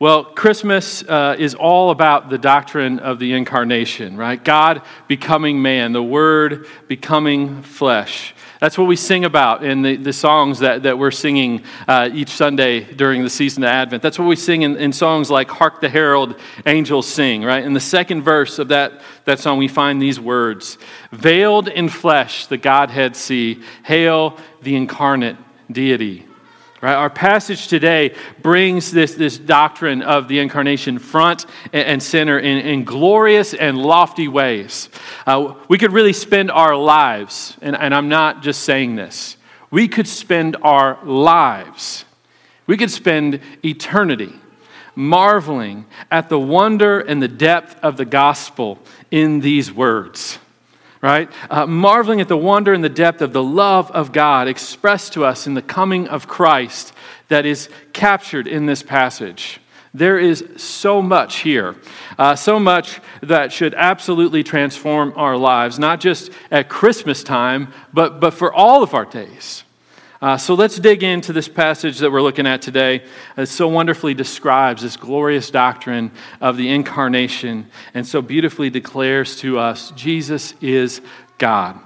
Well, 0.00 0.26
Christmas 0.26 1.02
uh, 1.02 1.34
is 1.40 1.56
all 1.56 1.90
about 1.90 2.30
the 2.30 2.38
doctrine 2.38 3.00
of 3.00 3.18
the 3.18 3.32
incarnation, 3.32 4.16
right? 4.16 4.42
God 4.42 4.82
becoming 5.08 5.60
man, 5.60 5.90
the 5.92 6.00
Word 6.00 6.68
becoming 6.86 7.62
flesh. 7.62 8.32
That's 8.60 8.78
what 8.78 8.84
we 8.84 8.94
sing 8.94 9.24
about 9.24 9.64
in 9.64 9.82
the, 9.82 9.96
the 9.96 10.12
songs 10.12 10.60
that, 10.60 10.84
that 10.84 11.00
we're 11.00 11.10
singing 11.10 11.64
uh, 11.88 12.10
each 12.12 12.28
Sunday 12.28 12.80
during 12.80 13.24
the 13.24 13.30
season 13.30 13.64
of 13.64 13.70
Advent. 13.70 14.00
That's 14.00 14.20
what 14.20 14.28
we 14.28 14.36
sing 14.36 14.62
in, 14.62 14.76
in 14.76 14.92
songs 14.92 15.32
like 15.32 15.50
Hark 15.50 15.80
the 15.80 15.88
Herald 15.88 16.38
Angels 16.64 17.08
Sing, 17.08 17.42
right? 17.42 17.64
In 17.64 17.72
the 17.72 17.80
second 17.80 18.22
verse 18.22 18.60
of 18.60 18.68
that, 18.68 19.00
that 19.24 19.40
song, 19.40 19.58
we 19.58 19.66
find 19.66 20.00
these 20.00 20.20
words 20.20 20.78
Veiled 21.10 21.66
in 21.66 21.88
flesh, 21.88 22.46
the 22.46 22.56
Godhead 22.56 23.16
see, 23.16 23.64
hail 23.82 24.38
the 24.62 24.76
incarnate 24.76 25.38
deity. 25.72 26.27
Right? 26.80 26.94
Our 26.94 27.10
passage 27.10 27.66
today 27.66 28.14
brings 28.40 28.92
this, 28.92 29.14
this 29.14 29.36
doctrine 29.36 30.00
of 30.00 30.28
the 30.28 30.38
incarnation 30.38 31.00
front 31.00 31.44
and 31.72 32.00
center 32.00 32.38
in, 32.38 32.58
in 32.58 32.84
glorious 32.84 33.52
and 33.52 33.76
lofty 33.76 34.28
ways. 34.28 34.88
Uh, 35.26 35.54
we 35.68 35.76
could 35.76 35.92
really 35.92 36.12
spend 36.12 36.52
our 36.52 36.76
lives, 36.76 37.56
and, 37.62 37.74
and 37.74 37.92
I'm 37.92 38.08
not 38.08 38.42
just 38.42 38.62
saying 38.62 38.94
this, 38.94 39.36
we 39.72 39.88
could 39.88 40.06
spend 40.06 40.56
our 40.62 41.04
lives, 41.04 42.04
we 42.68 42.76
could 42.76 42.92
spend 42.92 43.40
eternity 43.64 44.34
marveling 44.94 45.84
at 46.12 46.28
the 46.28 46.38
wonder 46.38 47.00
and 47.00 47.20
the 47.20 47.28
depth 47.28 47.76
of 47.82 47.96
the 47.96 48.04
gospel 48.04 48.78
in 49.10 49.40
these 49.40 49.72
words 49.72 50.38
right? 51.02 51.30
Uh, 51.50 51.66
marveling 51.66 52.20
at 52.20 52.28
the 52.28 52.36
wonder 52.36 52.72
and 52.72 52.82
the 52.82 52.88
depth 52.88 53.22
of 53.22 53.32
the 53.32 53.42
love 53.42 53.90
of 53.92 54.12
God 54.12 54.48
expressed 54.48 55.12
to 55.12 55.24
us 55.24 55.46
in 55.46 55.54
the 55.54 55.62
coming 55.62 56.08
of 56.08 56.26
Christ 56.26 56.92
that 57.28 57.46
is 57.46 57.68
captured 57.92 58.46
in 58.46 58.66
this 58.66 58.82
passage. 58.82 59.60
There 59.94 60.18
is 60.18 60.44
so 60.56 61.00
much 61.00 61.38
here, 61.38 61.76
uh, 62.18 62.36
so 62.36 62.60
much 62.60 63.00
that 63.22 63.52
should 63.52 63.74
absolutely 63.74 64.42
transform 64.42 65.12
our 65.16 65.36
lives, 65.36 65.78
not 65.78 66.00
just 66.00 66.30
at 66.50 66.68
Christmas 66.68 67.22
time, 67.22 67.72
but, 67.92 68.20
but 68.20 68.34
for 68.34 68.52
all 68.52 68.82
of 68.82 68.92
our 68.92 69.06
days. 69.06 69.64
Uh, 70.20 70.36
so 70.36 70.54
let's 70.54 70.76
dig 70.80 71.04
into 71.04 71.32
this 71.32 71.46
passage 71.46 71.98
that 71.98 72.10
we're 72.10 72.22
looking 72.22 72.46
at 72.46 72.60
today. 72.60 73.04
It 73.36 73.46
so 73.46 73.68
wonderfully 73.68 74.14
describes 74.14 74.82
this 74.82 74.96
glorious 74.96 75.48
doctrine 75.48 76.10
of 76.40 76.56
the 76.56 76.70
incarnation 76.70 77.70
and 77.94 78.04
so 78.04 78.20
beautifully 78.20 78.68
declares 78.68 79.36
to 79.40 79.60
us 79.60 79.92
Jesus 79.92 80.54
is 80.60 81.00
God. 81.38 81.78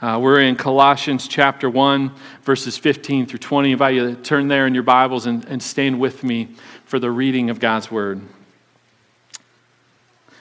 Uh, 0.00 0.20
we're 0.22 0.40
in 0.40 0.54
Colossians 0.54 1.26
chapter 1.26 1.68
1, 1.68 2.12
verses 2.42 2.78
15 2.78 3.26
through 3.26 3.40
20. 3.40 3.68
I 3.68 3.72
invite 3.72 3.94
you 3.96 4.14
to 4.14 4.22
turn 4.22 4.46
there 4.46 4.68
in 4.68 4.72
your 4.72 4.84
Bibles 4.84 5.26
and, 5.26 5.44
and 5.46 5.60
stand 5.60 5.98
with 5.98 6.22
me 6.22 6.54
for 6.84 7.00
the 7.00 7.10
reading 7.10 7.50
of 7.50 7.58
God's 7.58 7.90
Word. 7.90 8.22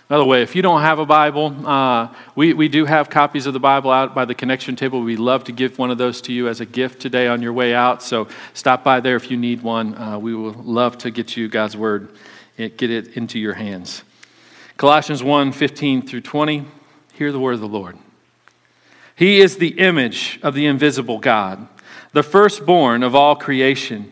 By 0.09 0.17
the 0.17 0.25
way, 0.25 0.41
if 0.41 0.55
you 0.55 0.63
don't 0.63 0.81
have 0.81 0.97
a 0.97 1.05
Bible, 1.05 1.55
uh, 1.67 2.07
we, 2.33 2.53
we 2.53 2.67
do 2.67 2.85
have 2.85 3.11
copies 3.11 3.45
of 3.45 3.53
the 3.53 3.59
Bible 3.59 3.91
out 3.91 4.15
by 4.15 4.25
the 4.25 4.33
connection 4.33 4.75
table. 4.75 5.03
We'd 5.03 5.19
love 5.19 5.43
to 5.43 5.51
give 5.51 5.77
one 5.77 5.91
of 5.91 5.99
those 5.99 6.19
to 6.21 6.33
you 6.33 6.47
as 6.47 6.61
a 6.61 6.65
gift 6.65 6.99
today 6.99 7.27
on 7.27 7.43
your 7.43 7.53
way 7.53 7.75
out. 7.75 8.01
So 8.01 8.27
stop 8.55 8.83
by 8.83 9.01
there 9.01 9.15
if 9.17 9.29
you 9.29 9.37
need 9.37 9.61
one. 9.61 9.95
Uh, 9.95 10.17
we 10.17 10.33
will 10.33 10.53
love 10.53 10.97
to 10.99 11.11
get 11.11 11.37
you 11.37 11.47
God's 11.47 11.77
Word, 11.77 12.09
get 12.57 12.89
it 12.89 13.17
into 13.17 13.37
your 13.37 13.53
hands. 13.53 14.01
Colossians 14.77 15.21
1 15.21 15.51
15 15.51 16.07
through 16.07 16.21
20. 16.21 16.65
Hear 17.13 17.31
the 17.31 17.39
word 17.39 17.53
of 17.53 17.59
the 17.59 17.67
Lord. 17.67 17.95
He 19.15 19.41
is 19.41 19.57
the 19.57 19.77
image 19.77 20.39
of 20.41 20.55
the 20.55 20.65
invisible 20.65 21.19
God 21.19 21.67
the 22.11 22.23
firstborn 22.23 23.03
of 23.03 23.13
all 23.13 23.35
creation. 23.35 24.11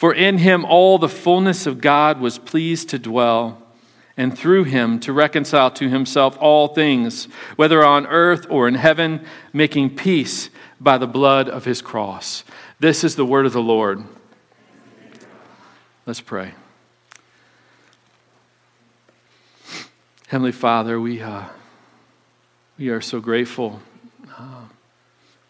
For 0.00 0.14
in 0.14 0.38
him 0.38 0.64
all 0.64 0.96
the 0.96 1.10
fullness 1.10 1.66
of 1.66 1.82
God 1.82 2.22
was 2.22 2.38
pleased 2.38 2.88
to 2.88 2.98
dwell, 2.98 3.60
and 4.16 4.36
through 4.36 4.64
him 4.64 4.98
to 5.00 5.12
reconcile 5.12 5.70
to 5.72 5.90
himself 5.90 6.38
all 6.40 6.68
things, 6.68 7.26
whether 7.56 7.84
on 7.84 8.06
earth 8.06 8.46
or 8.48 8.66
in 8.66 8.76
heaven, 8.76 9.22
making 9.52 9.96
peace 9.96 10.48
by 10.80 10.96
the 10.96 11.06
blood 11.06 11.50
of 11.50 11.66
his 11.66 11.82
cross. 11.82 12.44
This 12.78 13.04
is 13.04 13.16
the 13.16 13.26
word 13.26 13.44
of 13.44 13.52
the 13.52 13.60
Lord. 13.60 14.02
Let's 16.06 16.22
pray. 16.22 16.54
Heavenly 20.28 20.52
Father, 20.52 20.98
we, 20.98 21.20
uh, 21.20 21.44
we 22.78 22.88
are 22.88 23.02
so 23.02 23.20
grateful 23.20 23.82
uh, 24.38 24.62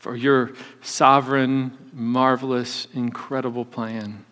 for 0.00 0.16
your 0.16 0.50
sovereign, 0.82 1.78
marvelous, 1.92 2.88
incredible 2.92 3.64
plan 3.64 4.24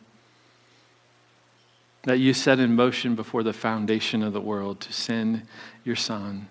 that 2.08 2.18
you 2.18 2.32
set 2.32 2.58
in 2.58 2.74
motion 2.74 3.14
before 3.14 3.42
the 3.42 3.52
foundation 3.52 4.22
of 4.22 4.32
the 4.32 4.40
world 4.40 4.80
to 4.80 4.90
send 4.94 5.42
your 5.84 5.94
Son, 5.94 6.48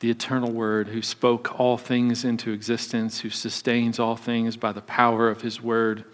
the 0.00 0.10
eternal 0.10 0.50
Word, 0.50 0.88
who 0.88 1.02
spoke 1.02 1.60
all 1.60 1.76
things 1.76 2.24
into 2.24 2.52
existence, 2.52 3.20
who 3.20 3.28
sustains 3.28 3.98
all 3.98 4.16
things 4.16 4.56
by 4.56 4.72
the 4.72 4.80
power 4.80 5.28
of 5.28 5.42
His 5.42 5.60
Word, 5.60 6.04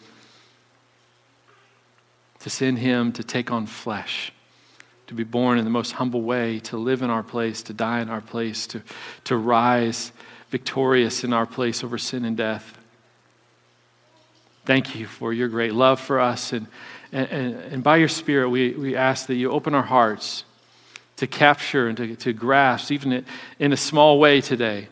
to 2.41 2.51
send 2.51 2.81
Him 2.81 3.13
to 3.13 3.23
take 3.23 3.53
on 3.53 3.67
flesh. 3.67 4.33
To 5.07 5.15
be 5.15 5.25
born 5.25 5.57
in 5.57 5.65
the 5.65 5.71
most 5.71 5.93
humble 5.93 6.23
way, 6.23 6.59
to 6.61 6.77
live 6.77 7.03
in 7.03 7.11
our 7.11 7.23
place, 7.23 7.63
to 7.65 7.73
die 7.73 8.01
in 8.01 8.09
our 8.09 8.21
place, 8.21 8.67
to, 8.69 8.83
to 9.23 9.37
rise 9.37 10.11
victorious 10.51 11.23
in 11.23 11.33
our 11.33 11.47
place 11.47 11.85
over 11.85 11.97
sin 11.97 12.25
and 12.25 12.37
death. 12.37 12.82
Thank 14.65 14.95
you 14.95 15.07
for 15.07 15.33
your 15.33 15.49
great 15.49 15.75
love 15.75 16.01
for 16.01 16.21
us 16.21 16.53
and, 16.53 16.67
and, 17.11 17.29
and, 17.31 17.83
by 17.83 17.97
your 17.99 18.09
Spirit, 18.09 18.49
we, 18.49 18.71
we 18.71 18.97
ask 18.97 19.27
that 19.27 19.35
you 19.35 19.51
open 19.51 19.75
our 19.75 19.83
hearts 19.83 20.45
to 21.17 21.27
capture 21.27 21.89
and 21.89 21.97
to, 21.99 22.17
to 22.17 22.33
grasp, 22.33 22.91
even 22.91 23.25
in 23.59 23.73
a 23.73 23.77
small 23.77 24.19
way 24.19 24.41
today, 24.41 24.89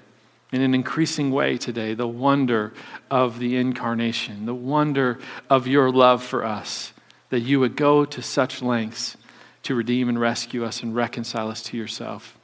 in 0.53 0.61
an 0.61 0.75
increasing 0.75 1.31
way 1.31 1.57
today, 1.57 1.95
the 1.95 2.07
wonder 2.07 2.75
of 3.11 3.39
the 3.39 3.57
incarnation, 3.57 4.45
the 4.45 4.55
wonder 4.55 5.19
of 5.49 5.67
your 5.67 5.91
love 5.91 6.23
for 6.23 6.45
us, 6.45 6.93
that 7.31 7.41
you 7.41 7.59
would 7.59 7.75
go 7.75 8.05
to 8.05 8.21
such 8.21 8.61
lengths 8.61 9.17
to 9.63 9.75
redeem 9.75 10.09
and 10.09 10.21
rescue 10.21 10.65
us 10.65 10.83
and 10.83 10.95
reconcile 10.95 11.49
us 11.49 11.63
to 11.63 11.77
yourself. 11.77 12.37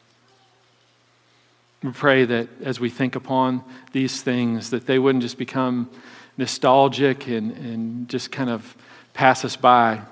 We 1.82 1.92
pray 1.92 2.24
that 2.24 2.48
as 2.62 2.80
we 2.80 2.88
think 2.88 3.14
upon 3.14 3.62
these 3.92 4.22
things, 4.22 4.70
that 4.70 4.86
they 4.86 4.98
wouldn't 4.98 5.22
just 5.22 5.38
become 5.38 5.90
nostalgic 6.36 7.26
and, 7.26 7.52
and 7.52 8.08
just 8.08 8.30
kind 8.30 8.50
of 8.50 8.76
pass 9.14 9.44
us 9.44 9.56
by 9.56 10.02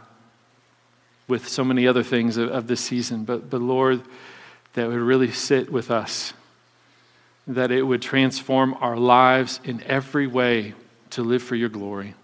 with 1.28 1.48
so 1.48 1.64
many 1.64 1.86
other 1.86 2.02
things 2.02 2.36
of, 2.36 2.50
of 2.50 2.66
this 2.66 2.80
season, 2.80 3.24
but, 3.24 3.48
but 3.48 3.60
Lord, 3.60 4.02
that 4.74 4.88
would 4.88 4.96
really 4.96 5.30
sit 5.30 5.70
with 5.70 5.90
us, 5.90 6.32
that 7.46 7.70
it 7.70 7.82
would 7.82 8.02
transform 8.02 8.74
our 8.80 8.96
lives 8.96 9.60
in 9.64 9.82
every 9.84 10.26
way 10.26 10.74
to 11.10 11.22
live 11.22 11.42
for 11.42 11.54
your 11.54 11.68
glory. 11.68 12.14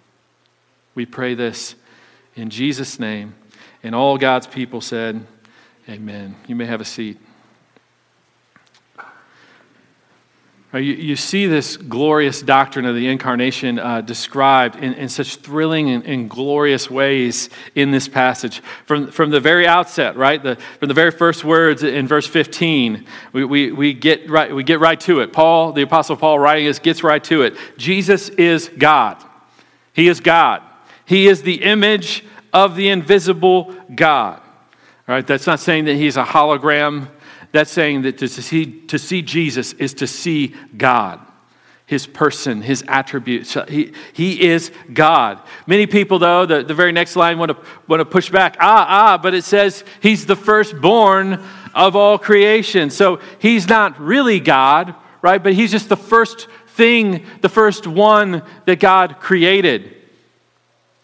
We 0.95 1.07
pray 1.07 1.35
this 1.35 1.75
in 2.35 2.51
Jesus' 2.51 2.99
name. 2.99 3.35
And 3.83 3.95
all 3.95 4.19
God's 4.19 4.47
people 4.47 4.81
said, 4.81 5.25
Amen. 5.89 6.37
You 6.47 6.55
may 6.55 6.67
have 6.67 6.81
a 6.81 6.85
seat. 6.85 7.19
You, 10.73 10.81
you 10.81 11.17
see 11.17 11.47
this 11.47 11.77
glorious 11.77 12.43
doctrine 12.43 12.85
of 12.85 12.95
the 12.95 13.09
incarnation 13.09 13.81
uh, 13.81 14.03
described 14.03 14.77
in, 14.77 14.95
in 14.95 15.09
such 15.09 15.37
thrilling 15.37 15.91
and, 15.91 16.07
and, 16.07 16.31
glorious 16.31 16.89
ways 16.89 17.51
in 17.75 17.91
this 17.91 18.07
passage. 18.07 18.63
From, 18.87 19.11
from 19.11 19.31
the 19.31 19.41
very 19.41 19.67
outset, 19.67 20.17
right? 20.17 20.41
The, 20.41 20.55
from 20.79 20.87
the 20.87 20.95
very 20.95 21.11
first 21.11 21.45
words 21.45 21.83
in 21.83 22.07
verse 22.07 22.27
15, 22.29 23.05
we, 23.33 23.45
we, 23.45 23.73
we, 23.73 23.93
get 23.93 24.31
right, 24.31 24.55
we 24.55 24.63
get 24.63 24.79
right 24.79 25.01
to 25.01 25.21
it. 25.21 25.33
Paul, 25.33 25.73
the 25.73 25.83
Apostle 25.83 26.17
Paul, 26.17 26.39
writing 26.39 26.67
this, 26.67 26.79
gets 26.79 27.03
right 27.03 27.23
to 27.25 27.43
it. 27.43 27.57
Jesus 27.77 28.29
is 28.29 28.69
God. 28.69 29.17
He 29.93 30.07
is 30.07 30.21
God. 30.21 30.63
He 31.05 31.27
is 31.27 31.43
the 31.43 31.65
image 31.65 32.25
of 32.53 32.77
the 32.77 32.91
invisible 32.91 33.75
God. 33.93 34.41
All 35.09 35.17
right, 35.17 35.27
that's 35.27 35.49
not 35.49 35.59
saying 35.59 35.87
that 35.87 35.97
he's 35.97 36.17
a 36.17 36.23
hologram 36.23 37.09
that's 37.53 37.73
saying 37.73 38.03
that 38.03 38.19
to 38.19 38.29
see, 38.29 38.81
to 38.87 38.99
see 38.99 39.23
Jesus 39.23 39.73
is 39.75 39.95
to 39.95 40.07
see 40.07 40.55
God. 40.77 41.21
his 41.91 42.07
person, 42.07 42.63
his 42.63 42.85
attributes. 42.87 43.57
He, 43.69 43.93
he 44.13 44.49
is 44.49 44.71
God. 44.93 45.43
Many 45.67 45.89
people, 45.89 46.21
though, 46.21 46.47
the, 46.47 46.63
the 46.63 46.73
very 46.73 46.93
next 46.93 47.17
line 47.17 47.37
want 47.37 47.51
to, 47.51 47.57
want 47.89 47.99
to 47.99 48.05
push 48.05 48.31
back. 48.31 48.57
Ah, 48.61 48.87
ah, 48.89 49.19
but 49.19 49.35
it 49.35 49.43
says 49.43 49.83
he's 50.01 50.25
the 50.25 50.37
firstborn 50.37 51.45
of 51.75 51.97
all 51.97 52.17
creation. 52.17 52.91
So 52.91 53.19
he's 53.41 53.69
not 53.69 54.01
really 54.01 54.39
God, 54.39 54.95
right? 55.21 55.43
But 55.43 55.55
he's 55.55 55.73
just 55.73 55.89
the 55.89 55.97
first 55.97 56.47
thing, 56.69 57.27
the 57.41 57.49
first 57.49 57.89
one 57.89 58.45
that 58.67 58.79
God 58.79 59.17
created. 59.19 59.97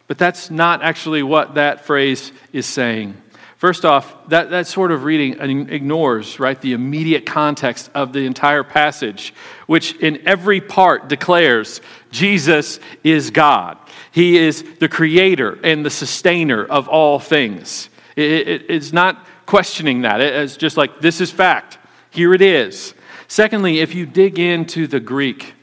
But 0.07 0.19
that's 0.19 0.53
not 0.53 0.83
actually 0.83 1.25
what 1.25 1.57
that 1.57 1.85
phrase 1.85 2.31
is 2.53 2.65
saying. 2.65 3.21
First 3.57 3.87
off, 3.87 4.29
that, 4.29 4.51
that 4.51 4.67
sort 4.67 4.93
of 4.93 5.05
reading 5.05 5.41
ignores, 5.71 6.39
right, 6.39 6.61
the 6.61 6.75
immediate 6.75 7.25
context 7.25 7.91
of 7.95 8.13
the 8.13 8.27
entire 8.27 8.63
passage, 8.63 9.33
which 9.67 9.97
in 9.97 10.29
every 10.29 10.61
part 10.61 11.09
declares 11.09 11.81
Jesus 12.11 12.81
is 13.03 13.31
God. 13.31 13.79
He 14.13 14.37
is 14.37 14.63
the 14.79 14.91
creator 14.91 15.59
and 15.65 15.87
the 15.87 15.91
sustainer 15.91 16.67
of 16.67 16.87
all 16.89 17.19
things. 17.19 17.89
It, 18.15 18.49
it, 18.49 18.67
it's 18.69 18.93
not 18.93 19.27
questioning 19.47 20.03
that. 20.03 20.21
It's 20.21 20.59
just 20.59 20.77
like, 20.77 21.01
this 21.01 21.23
is 21.23 21.31
fact. 21.31 21.79
Here 22.11 22.35
it 22.35 22.43
is. 22.43 22.93
Secondly, 23.27 23.81
if 23.81 23.95
you 23.95 24.05
dig 24.05 24.39
into 24.39 24.87
the 24.87 25.01
Greek 25.01 25.55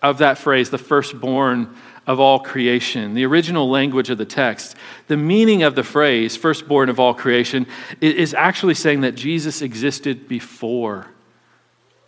of 0.00 0.18
that 0.18 0.38
phrase, 0.38 0.70
the 0.70 0.78
firstborn 0.78 1.76
of 2.06 2.18
all 2.18 2.40
creation, 2.40 3.14
the 3.14 3.24
original 3.24 3.70
language 3.70 4.10
of 4.10 4.18
the 4.18 4.24
text, 4.24 4.76
the 5.06 5.16
meaning 5.16 5.62
of 5.62 5.74
the 5.74 5.84
phrase, 5.84 6.36
firstborn 6.36 6.88
of 6.88 6.98
all 6.98 7.14
creation, 7.14 7.66
is 8.00 8.34
actually 8.34 8.74
saying 8.74 9.02
that 9.02 9.14
Jesus 9.14 9.62
existed 9.62 10.26
before 10.26 11.06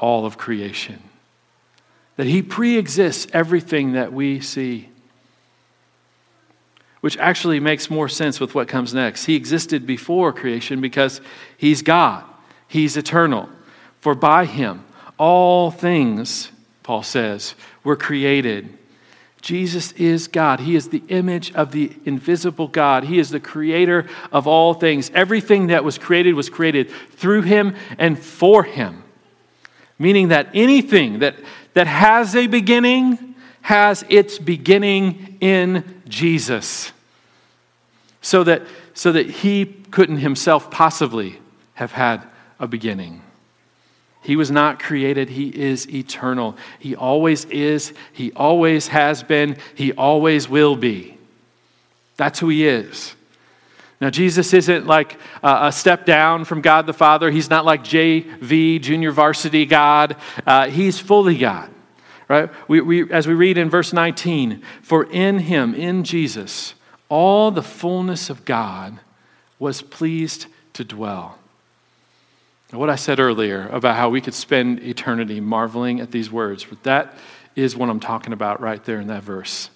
all 0.00 0.26
of 0.26 0.36
creation, 0.36 1.00
that 2.16 2.26
he 2.26 2.42
pre 2.42 2.76
exists 2.76 3.26
everything 3.32 3.92
that 3.92 4.12
we 4.12 4.40
see. 4.40 4.88
Which 7.00 7.18
actually 7.18 7.60
makes 7.60 7.90
more 7.90 8.08
sense 8.08 8.40
with 8.40 8.54
what 8.54 8.66
comes 8.66 8.94
next. 8.94 9.26
He 9.26 9.36
existed 9.36 9.86
before 9.86 10.32
creation 10.32 10.80
because 10.80 11.20
he's 11.56 11.82
God, 11.82 12.24
he's 12.66 12.96
eternal. 12.96 13.48
For 14.00 14.14
by 14.14 14.46
him, 14.46 14.84
all 15.18 15.70
things, 15.70 16.50
Paul 16.82 17.02
says, 17.02 17.54
were 17.84 17.96
created 17.96 18.76
Jesus 19.44 19.92
is 19.92 20.26
God. 20.26 20.58
He 20.58 20.74
is 20.74 20.88
the 20.88 21.02
image 21.08 21.52
of 21.52 21.70
the 21.70 21.92
invisible 22.06 22.66
God. 22.66 23.04
He 23.04 23.18
is 23.18 23.28
the 23.28 23.38
creator 23.38 24.08
of 24.32 24.46
all 24.46 24.72
things. 24.72 25.10
Everything 25.12 25.66
that 25.66 25.84
was 25.84 25.98
created 25.98 26.32
was 26.32 26.48
created 26.48 26.90
through 26.90 27.42
him 27.42 27.76
and 27.98 28.18
for 28.18 28.62
him. 28.62 29.04
Meaning 29.98 30.28
that 30.28 30.48
anything 30.54 31.18
that, 31.18 31.36
that 31.74 31.86
has 31.86 32.34
a 32.34 32.46
beginning 32.46 33.34
has 33.60 34.02
its 34.08 34.38
beginning 34.38 35.36
in 35.42 36.00
Jesus. 36.08 36.92
So 38.22 38.44
that, 38.44 38.62
so 38.94 39.12
that 39.12 39.28
he 39.28 39.66
couldn't 39.66 40.18
himself 40.18 40.70
possibly 40.70 41.38
have 41.74 41.92
had 41.92 42.22
a 42.58 42.66
beginning. 42.66 43.20
He 44.24 44.36
was 44.36 44.50
not 44.50 44.80
created, 44.80 45.28
He 45.28 45.48
is 45.48 45.88
eternal. 45.92 46.56
He 46.78 46.96
always 46.96 47.44
is, 47.44 47.92
He 48.10 48.32
always 48.32 48.88
has 48.88 49.22
been, 49.22 49.58
He 49.74 49.92
always 49.92 50.48
will 50.48 50.76
be. 50.76 51.18
That's 52.16 52.38
who 52.38 52.48
He 52.48 52.66
is. 52.66 53.14
Now, 54.00 54.08
Jesus 54.08 54.54
isn't 54.54 54.86
like 54.86 55.18
a 55.42 55.70
step 55.70 56.06
down 56.06 56.46
from 56.46 56.62
God 56.62 56.86
the 56.86 56.94
Father. 56.94 57.30
He's 57.30 57.50
not 57.50 57.66
like 57.66 57.84
JV, 57.84 58.80
junior 58.80 59.12
varsity 59.12 59.66
God. 59.66 60.16
Uh, 60.46 60.68
he's 60.68 60.98
fully 60.98 61.36
God, 61.38 61.70
right? 62.26 62.50
We, 62.66 62.80
we, 62.80 63.10
as 63.12 63.26
we 63.26 63.34
read 63.34 63.58
in 63.58 63.68
verse 63.68 63.92
19, 63.92 64.62
for 64.82 65.04
in 65.04 65.38
Him, 65.38 65.74
in 65.74 66.02
Jesus, 66.02 66.74
all 67.10 67.50
the 67.50 67.62
fullness 67.62 68.30
of 68.30 68.44
God 68.44 69.00
was 69.58 69.82
pleased 69.82 70.46
to 70.72 70.84
dwell 70.84 71.38
what 72.78 72.90
I 72.90 72.96
said 72.96 73.20
earlier 73.20 73.68
about 73.68 73.96
how 73.96 74.08
we 74.08 74.20
could 74.20 74.34
spend 74.34 74.80
eternity 74.82 75.40
marveling 75.40 76.00
at 76.00 76.10
these 76.10 76.30
words, 76.30 76.64
but 76.64 76.82
that 76.84 77.14
is 77.56 77.76
what 77.76 77.88
I'm 77.88 78.00
talking 78.00 78.32
about 78.32 78.60
right 78.60 78.82
there 78.84 79.00
in 79.00 79.06
that 79.08 79.22
verse. 79.22 79.70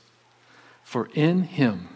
For 0.83 1.09
in 1.15 1.43
him, 1.43 1.89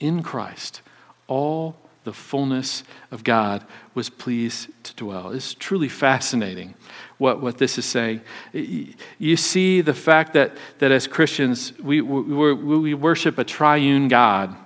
in 0.00 0.22
Christ, 0.22 0.82
all 1.28 1.76
the 2.04 2.12
fullness 2.12 2.82
of 3.10 3.22
God 3.22 3.64
was 3.94 4.10
pleased 4.10 4.68
to 4.82 4.94
dwell. 4.96 5.30
It's 5.30 5.54
truly 5.54 5.88
fascinating 5.88 6.74
what, 7.18 7.40
what 7.40 7.58
this 7.58 7.78
is 7.78 7.84
saying. 7.84 8.22
You 8.52 9.36
see 9.36 9.80
the 9.80 9.94
fact 9.94 10.32
that, 10.32 10.56
that 10.78 10.90
as 10.90 11.06
Christians, 11.06 11.72
we, 11.78 12.00
we, 12.00 12.52
we 12.52 12.94
worship 12.94 13.38
a 13.38 13.44
triune 13.44 14.08
God, 14.08 14.56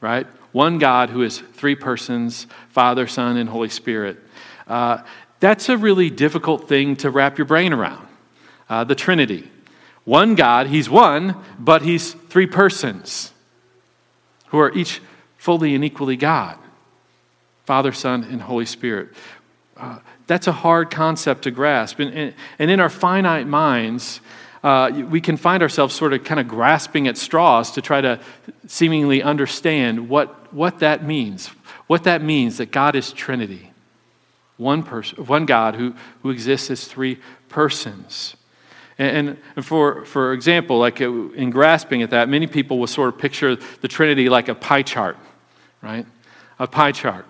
right? 0.00 0.26
One 0.52 0.78
God 0.78 1.10
who 1.10 1.22
is 1.22 1.38
three 1.38 1.74
persons 1.74 2.46
Father, 2.70 3.06
Son, 3.06 3.36
and 3.36 3.50
Holy 3.50 3.68
Spirit. 3.68 4.18
Uh, 4.66 5.02
that's 5.40 5.68
a 5.68 5.76
really 5.76 6.10
difficult 6.10 6.68
thing 6.68 6.96
to 6.96 7.10
wrap 7.10 7.38
your 7.38 7.44
brain 7.44 7.72
around. 7.72 8.06
Uh, 8.68 8.84
the 8.84 8.94
Trinity. 8.94 9.50
One 10.04 10.34
God, 10.34 10.68
He's 10.68 10.88
one, 10.88 11.36
but 11.58 11.82
He's 11.82 12.12
three 12.12 12.46
persons 12.46 13.32
who 14.48 14.58
are 14.58 14.72
each 14.72 15.00
fully 15.36 15.74
and 15.74 15.84
equally 15.84 16.16
God 16.16 16.58
Father, 17.64 17.92
Son, 17.92 18.22
and 18.22 18.40
Holy 18.40 18.64
Spirit. 18.64 19.08
Uh, 19.76 19.98
that's 20.28 20.46
a 20.46 20.52
hard 20.52 20.88
concept 20.88 21.42
to 21.42 21.50
grasp. 21.50 21.98
And, 21.98 22.32
and, 22.60 22.70
in 22.70 22.78
our 22.78 22.88
finite 22.88 23.48
minds, 23.48 24.20
uh, 24.62 24.90
we 25.10 25.20
can 25.20 25.36
find 25.36 25.64
ourselves 25.64 25.92
sort 25.92 26.12
of 26.12 26.22
kind 26.22 26.38
of 26.38 26.46
grasping 26.46 27.08
at 27.08 27.16
straws 27.16 27.72
to 27.72 27.82
try 27.82 28.00
to 28.00 28.20
seemingly 28.68 29.20
understand 29.20 30.08
what, 30.08 30.52
what 30.54 30.78
that 30.78 31.04
means. 31.04 31.48
What 31.88 32.04
that 32.04 32.22
means 32.22 32.58
that 32.58 32.70
God 32.70 32.94
is 32.94 33.12
Trinity 33.12 33.65
one 34.56 34.82
person, 34.82 35.24
one 35.26 35.46
God 35.46 35.74
who, 35.74 35.94
who 36.22 36.30
exists 36.30 36.70
as 36.70 36.86
three 36.86 37.18
persons. 37.48 38.36
And, 38.98 39.36
and 39.54 39.66
for, 39.66 40.04
for 40.06 40.32
example, 40.32 40.78
like 40.78 41.00
uh, 41.00 41.10
in 41.32 41.50
grasping 41.50 42.02
at 42.02 42.10
that, 42.10 42.28
many 42.28 42.46
people 42.46 42.78
will 42.78 42.86
sort 42.86 43.12
of 43.12 43.20
picture 43.20 43.56
the 43.56 43.88
Trinity 43.88 44.28
like 44.28 44.48
a 44.48 44.54
pie 44.54 44.82
chart, 44.82 45.18
right? 45.82 46.06
A 46.58 46.66
pie 46.66 46.92
chart. 46.92 47.26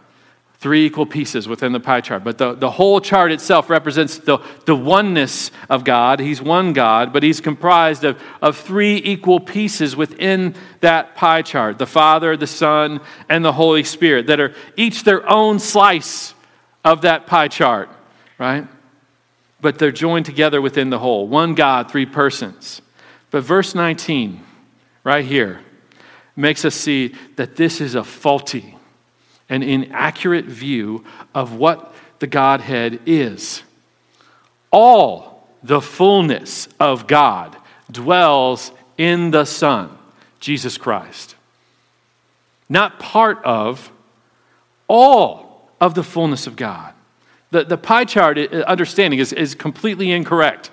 Three 0.58 0.87
equal 0.87 1.05
pieces 1.05 1.46
within 1.46 1.73
the 1.73 1.81
pie 1.81 2.00
chart. 2.00 2.25
But 2.25 2.38
the, 2.38 2.55
the 2.55 2.70
whole 2.70 3.00
chart 3.00 3.31
itself 3.31 3.69
represents 3.69 4.19
the, 4.19 4.38
the 4.64 4.75
oneness 4.75 5.50
of 5.69 5.84
God. 5.84 6.19
He's 6.19 6.40
one 6.40 6.72
God, 6.72 7.12
but 7.12 7.22
he's 7.22 7.40
comprised 7.40 8.05
of, 8.05 8.20
of 8.40 8.56
three 8.56 8.96
equal 9.05 9.38
pieces 9.38 9.94
within 9.96 10.55
that 10.81 11.14
pie 11.14 11.43
chart 11.43 11.79
the 11.79 11.87
Father, 11.87 12.37
the 12.37 12.46
Son, 12.46 13.00
and 13.29 13.44
the 13.44 13.52
Holy 13.52 13.84
Spirit 13.84 14.29
that 14.29 14.40
are 14.40 14.55
each 14.76 15.05
their 15.05 15.29
own 15.29 15.58
slice 15.58 16.32
of 16.86 17.00
that 17.00 17.26
pie 17.26 17.48
chart, 17.48 17.90
right? 18.38 18.66
But 19.60 19.78
they're 19.78 19.90
joined 19.90 20.24
together 20.24 20.62
within 20.62 20.88
the 20.88 21.00
whole. 21.00 21.26
One 21.26 21.56
God, 21.56 21.90
three 21.90 22.06
persons. 22.06 22.81
But 23.32 23.43
verse 23.43 23.74
19, 23.74 24.40
right 25.02 25.24
here, 25.24 25.60
makes 26.36 26.64
us 26.64 26.76
see 26.76 27.12
that 27.34 27.56
this 27.56 27.81
is 27.81 27.96
a 27.96 28.05
faulty 28.05 28.76
and 29.48 29.64
inaccurate 29.64 30.44
view 30.44 31.05
of 31.34 31.55
what 31.55 31.93
the 32.20 32.28
Godhead 32.28 33.00
is. 33.05 33.64
All 34.70 35.48
the 35.64 35.81
fullness 35.81 36.69
of 36.78 37.08
God 37.08 37.56
dwells 37.90 38.70
in 38.96 39.32
the 39.32 39.44
Son, 39.44 39.90
Jesus 40.38 40.78
Christ. 40.78 41.34
Not 42.69 43.00
part 43.00 43.44
of, 43.44 43.90
all 44.86 45.45
of 45.80 45.94
the 45.94 46.02
fullness 46.02 46.46
of 46.46 46.56
God. 46.56 46.94
The, 47.50 47.64
the 47.64 47.78
pie 47.78 48.04
chart 48.04 48.38
understanding 48.38 49.20
is, 49.20 49.32
is 49.32 49.54
completely 49.54 50.10
incorrect. 50.10 50.70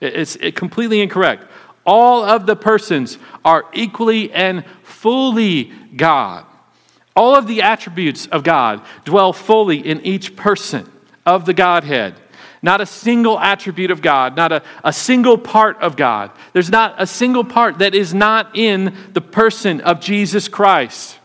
It's 0.00 0.36
completely 0.54 1.00
incorrect. 1.00 1.44
All 1.84 2.24
of 2.24 2.46
the 2.46 2.56
persons 2.56 3.18
are 3.44 3.64
equally 3.72 4.32
and 4.32 4.64
fully 4.82 5.72
God. 5.96 6.46
All 7.14 7.34
of 7.34 7.46
the 7.46 7.62
attributes 7.62 8.26
of 8.26 8.44
God 8.44 8.84
dwell 9.04 9.32
fully 9.32 9.78
in 9.78 10.00
each 10.00 10.36
person 10.36 10.90
of 11.26 11.44
the 11.44 11.54
Godhead. 11.54 12.14
Not 12.62 12.80
a 12.80 12.86
single 12.86 13.38
attribute 13.40 13.90
of 13.90 14.02
God, 14.02 14.36
not 14.36 14.52
a, 14.52 14.62
a 14.84 14.92
single 14.92 15.36
part 15.36 15.78
of 15.78 15.96
God. 15.96 16.30
There's 16.52 16.70
not 16.70 16.94
a 16.98 17.06
single 17.06 17.44
part 17.44 17.78
that 17.78 17.94
is 17.94 18.14
not 18.14 18.56
in 18.56 18.96
the 19.12 19.20
person 19.20 19.80
of 19.80 20.00
Jesus 20.00 20.48
Christ. 20.48 21.18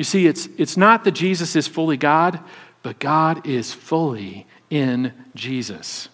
You 0.00 0.04
see, 0.04 0.26
it's, 0.26 0.48
it's 0.56 0.78
not 0.78 1.04
that 1.04 1.10
Jesus 1.10 1.54
is 1.54 1.68
fully 1.68 1.98
God, 1.98 2.40
but 2.82 2.98
God 2.98 3.46
is 3.46 3.74
fully 3.74 4.46
in 4.70 5.12
Jesus. 5.34 6.08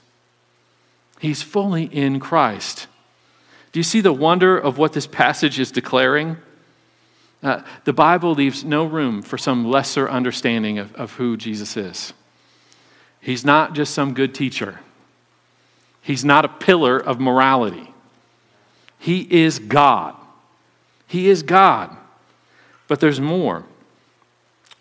He's 1.20 1.40
fully 1.40 1.84
in 1.84 2.18
Christ. 2.18 2.88
Do 3.70 3.78
you 3.78 3.84
see 3.84 4.00
the 4.00 4.12
wonder 4.12 4.58
of 4.58 4.76
what 4.76 4.92
this 4.92 5.06
passage 5.06 5.60
is 5.60 5.70
declaring? 5.70 6.36
Uh, 7.44 7.62
the 7.84 7.92
Bible 7.92 8.32
leaves 8.32 8.64
no 8.64 8.84
room 8.84 9.22
for 9.22 9.38
some 9.38 9.70
lesser 9.70 10.10
understanding 10.10 10.80
of, 10.80 10.92
of 10.96 11.12
who 11.12 11.36
Jesus 11.36 11.76
is. 11.76 12.12
He's 13.20 13.44
not 13.44 13.76
just 13.76 13.94
some 13.94 14.14
good 14.14 14.34
teacher, 14.34 14.80
He's 16.02 16.24
not 16.24 16.44
a 16.44 16.48
pillar 16.48 16.98
of 16.98 17.20
morality. 17.20 17.94
He 18.98 19.20
is 19.20 19.60
God. 19.60 20.16
He 21.06 21.28
is 21.28 21.44
God. 21.44 21.96
But 22.88 22.98
there's 22.98 23.20
more. 23.20 23.64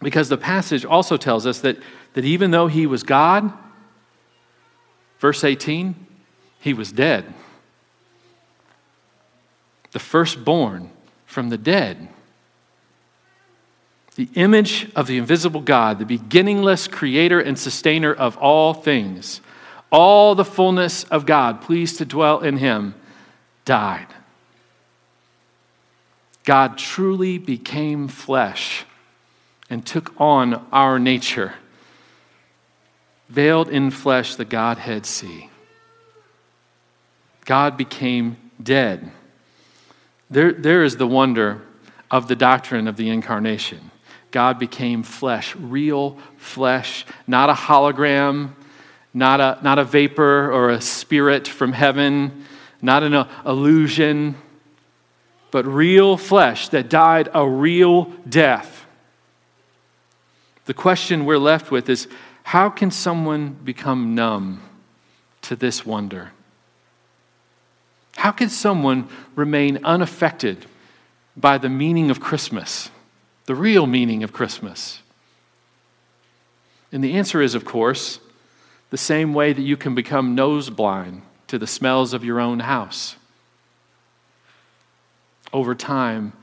Because 0.02 0.30
the 0.30 0.38
passage 0.38 0.86
also 0.86 1.18
tells 1.18 1.46
us 1.46 1.60
that, 1.62 1.78
that 2.14 2.25
even 2.25 2.52
though 2.52 2.68
he 2.68 2.86
was 2.86 3.04
God, 3.04 3.52
verse 5.20 5.44
18, 5.44 5.96
he 6.60 6.74
was 6.74 6.92
dead. 6.92 7.34
The 9.92 10.00
firstborn 10.00 10.90
from 11.25 11.50
the 11.50 11.58
dead. 11.58 12.10
The 14.16 14.30
image 14.36 14.92
of 14.96 15.08
the 15.08 15.18
invisible 15.18 15.62
God, 15.62 16.00
the 16.00 16.06
beginningless 16.06 16.88
creator 16.88 17.40
and 17.40 17.58
sustainer 17.58 18.14
of 18.14 18.38
all 18.38 18.74
things, 18.74 19.42
all 19.92 20.36
the 20.36 20.46
fullness 20.46 21.04
of 21.06 21.25
God, 21.25 21.62
pleased 21.62 21.98
to 21.98 22.06
dwell 22.06 22.40
in 22.40 22.58
him, 22.58 22.96
died. 23.66 24.08
God 26.44 26.78
truly 26.78 27.38
became 27.38 28.08
flesh 28.08 28.86
and 29.69 29.86
took 29.86 30.13
on 30.19 30.65
our 30.72 31.00
nature, 31.00 31.53
veiled 33.29 33.69
in 33.69 33.91
flesh 33.91 34.36
the 34.36 34.45
Godhead 34.45 35.05
see. 35.05 35.50
God 37.45 37.77
became 37.77 38.38
dead. 38.62 39.12
There, 40.29 40.51
there 40.51 40.84
is 40.84 40.98
the 40.98 41.07
wonder 41.07 41.62
of 42.10 42.27
the 42.27 42.36
doctrine 42.36 42.88
of 42.88 42.98
the 42.98 43.10
incarnation. 43.10 43.91
God 44.31 44.60
became 44.60 45.03
flesh, 45.03 45.55
real 45.55 46.17
flesh, 46.38 47.05
not 47.27 47.50
a 47.50 47.53
hologram, 47.53 48.51
not 49.13 49.39
a, 49.39 49.60
not 49.63 49.79
a 49.79 49.84
vapor 49.84 50.51
or 50.51 50.72
a 50.72 50.81
spirit 50.81 51.48
from 51.48 51.72
heaven, 51.72 52.45
not 52.81 53.01
an 53.03 53.13
illusion, 53.45 54.36
but 55.51 55.65
real 55.65 56.17
flesh 56.17 56.67
that 56.69 56.89
died 56.89 57.29
a 57.34 57.48
real 57.48 58.05
death. 58.27 58.75
The 60.65 60.74
question 60.74 61.25
we're 61.25 61.38
left 61.38 61.72
with 61.72 61.89
is 61.89 62.07
how 62.43 62.69
can 62.69 62.91
someone 62.91 63.53
become 63.63 64.15
numb 64.15 64.62
to 65.43 65.55
this 65.55 65.86
wonder? 65.86 66.31
How 68.17 68.31
can 68.31 68.50
someone 68.50 69.07
remain 69.36 69.84
unaffected 69.84 70.65
by 71.38 71.57
the 71.57 71.69
meaning 71.69 72.10
of 72.10 72.19
Christmas, 72.19 72.89
the 73.45 73.55
real 73.55 73.86
meaning 73.86 74.24
of 74.24 74.34
Christmas? 74.34 75.01
And 76.91 77.03
the 77.03 77.13
answer 77.13 77.41
is, 77.41 77.55
of 77.55 77.65
course, 77.65 78.19
the 78.89 78.98
same 78.98 79.34
way 79.34 79.53
that 79.53 79.62
you 79.62 79.75
can 79.77 79.93
become 79.93 80.34
nose 80.34 80.69
blind 80.69 81.24
to 81.48 81.60
the 81.60 81.67
smells 81.67 82.13
of 82.13 82.24
your 82.24 82.39
own 82.39 82.60
house. 82.60 83.17
Over 85.51 85.75
time, 85.75 86.34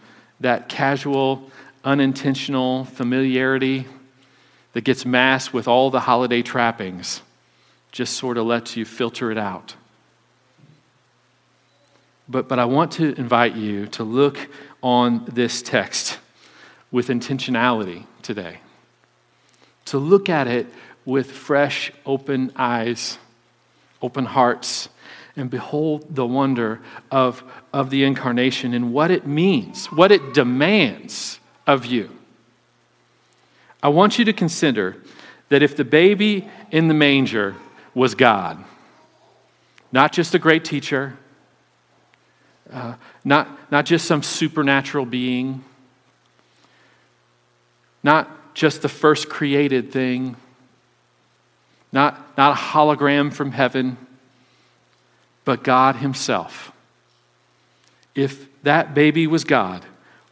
that 0.40 0.68
casual, 0.68 1.50
unintentional 1.84 2.84
familiarity 2.84 3.86
that 4.72 4.82
gets 4.82 5.04
masked 5.04 5.52
with 5.52 5.68
all 5.68 5.90
the 5.90 6.00
holiday 6.00 6.42
trappings 6.42 7.22
just 7.90 8.16
sort 8.16 8.38
of 8.38 8.46
lets 8.46 8.76
you 8.76 8.84
filter 8.84 9.30
it 9.30 9.38
out. 9.38 9.74
But, 12.28 12.48
but 12.48 12.58
I 12.58 12.64
want 12.64 12.92
to 12.92 13.14
invite 13.14 13.54
you 13.54 13.86
to 13.88 14.04
look 14.04 14.38
on 14.82 15.26
this 15.26 15.60
text 15.60 16.18
with 16.90 17.08
intentionality 17.08 18.06
today, 18.22 18.60
to 19.86 19.98
look 19.98 20.28
at 20.28 20.46
it 20.46 20.66
with 21.04 21.30
fresh, 21.30 21.92
open 22.06 22.52
eyes, 22.56 23.18
open 24.00 24.24
hearts, 24.24 24.88
and 25.36 25.50
behold 25.50 26.14
the 26.14 26.26
wonder 26.26 26.80
of, 27.10 27.42
of 27.72 27.90
the 27.90 28.04
incarnation 28.04 28.74
and 28.74 28.92
what 28.92 29.10
it 29.10 29.26
means, 29.26 29.86
what 29.86 30.12
it 30.12 30.34
demands 30.34 31.40
of 31.66 31.86
you. 31.86 32.10
I 33.82 33.88
want 33.88 34.18
you 34.18 34.24
to 34.26 34.32
consider 34.32 34.96
that 35.48 35.62
if 35.62 35.76
the 35.76 35.84
baby 35.84 36.48
in 36.70 36.88
the 36.88 36.94
manger 36.94 37.56
was 37.94 38.14
God, 38.14 38.62
not 39.90 40.12
just 40.12 40.34
a 40.34 40.38
great 40.38 40.64
teacher, 40.64 41.18
uh, 42.72 42.94
not, 43.24 43.70
not 43.70 43.84
just 43.84 44.06
some 44.06 44.22
supernatural 44.22 45.04
being, 45.04 45.62
not 48.02 48.54
just 48.54 48.82
the 48.82 48.88
first 48.88 49.28
created 49.28 49.92
thing, 49.92 50.36
not, 51.92 52.36
not 52.38 52.52
a 52.52 52.60
hologram 52.60 53.32
from 53.32 53.52
heaven, 53.52 53.96
but 55.44 55.62
God 55.62 55.96
Himself. 55.96 56.72
If 58.14 58.62
that 58.62 58.94
baby 58.94 59.26
was 59.26 59.44
God, 59.44 59.84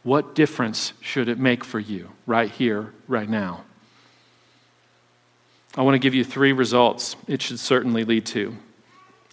what 0.03 0.35
difference 0.35 0.93
should 1.01 1.29
it 1.29 1.37
make 1.37 1.63
for 1.63 1.79
you 1.79 2.09
right 2.25 2.49
here, 2.49 2.93
right 3.07 3.29
now? 3.29 3.63
I 5.75 5.83
want 5.83 5.95
to 5.95 5.99
give 5.99 6.13
you 6.13 6.23
three 6.23 6.51
results 6.51 7.15
it 7.27 7.41
should 7.41 7.59
certainly 7.59 8.03
lead 8.03 8.25
to 8.27 8.57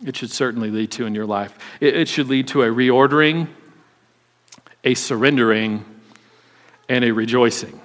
it 0.04 0.16
should 0.16 0.30
certainly 0.30 0.70
lead 0.70 0.92
to 0.92 1.06
in 1.06 1.14
your 1.14 1.26
life. 1.26 1.56
It, 1.80 1.96
it 1.96 2.08
should 2.08 2.28
lead 2.28 2.48
to 2.48 2.62
a 2.62 2.66
reordering, 2.66 3.48
a 4.84 4.94
surrendering, 4.94 5.84
and 6.88 7.04
a 7.04 7.10
rejoicing. 7.10 7.80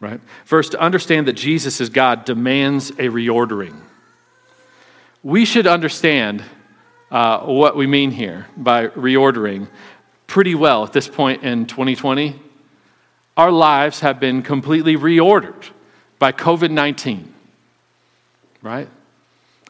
Right? 0.00 0.20
First, 0.44 0.72
to 0.72 0.80
understand 0.80 1.28
that 1.28 1.34
Jesus 1.34 1.80
is 1.80 1.88
God 1.88 2.24
demands 2.24 2.90
a 2.90 3.08
reordering. 3.08 3.80
We 5.22 5.44
should 5.44 5.68
understand 5.68 6.42
uh, 7.12 7.40
what 7.40 7.76
we 7.76 7.86
mean 7.86 8.10
here 8.10 8.46
by 8.56 8.88
reordering 8.88 9.68
pretty 10.32 10.54
well 10.54 10.82
at 10.82 10.94
this 10.94 11.08
point 11.08 11.42
in 11.42 11.66
2020. 11.66 12.40
Our 13.36 13.52
lives 13.52 14.00
have 14.00 14.18
been 14.18 14.42
completely 14.42 14.96
reordered 14.96 15.62
by 16.18 16.32
COVID 16.32 16.70
19, 16.70 17.34
right? 18.62 18.88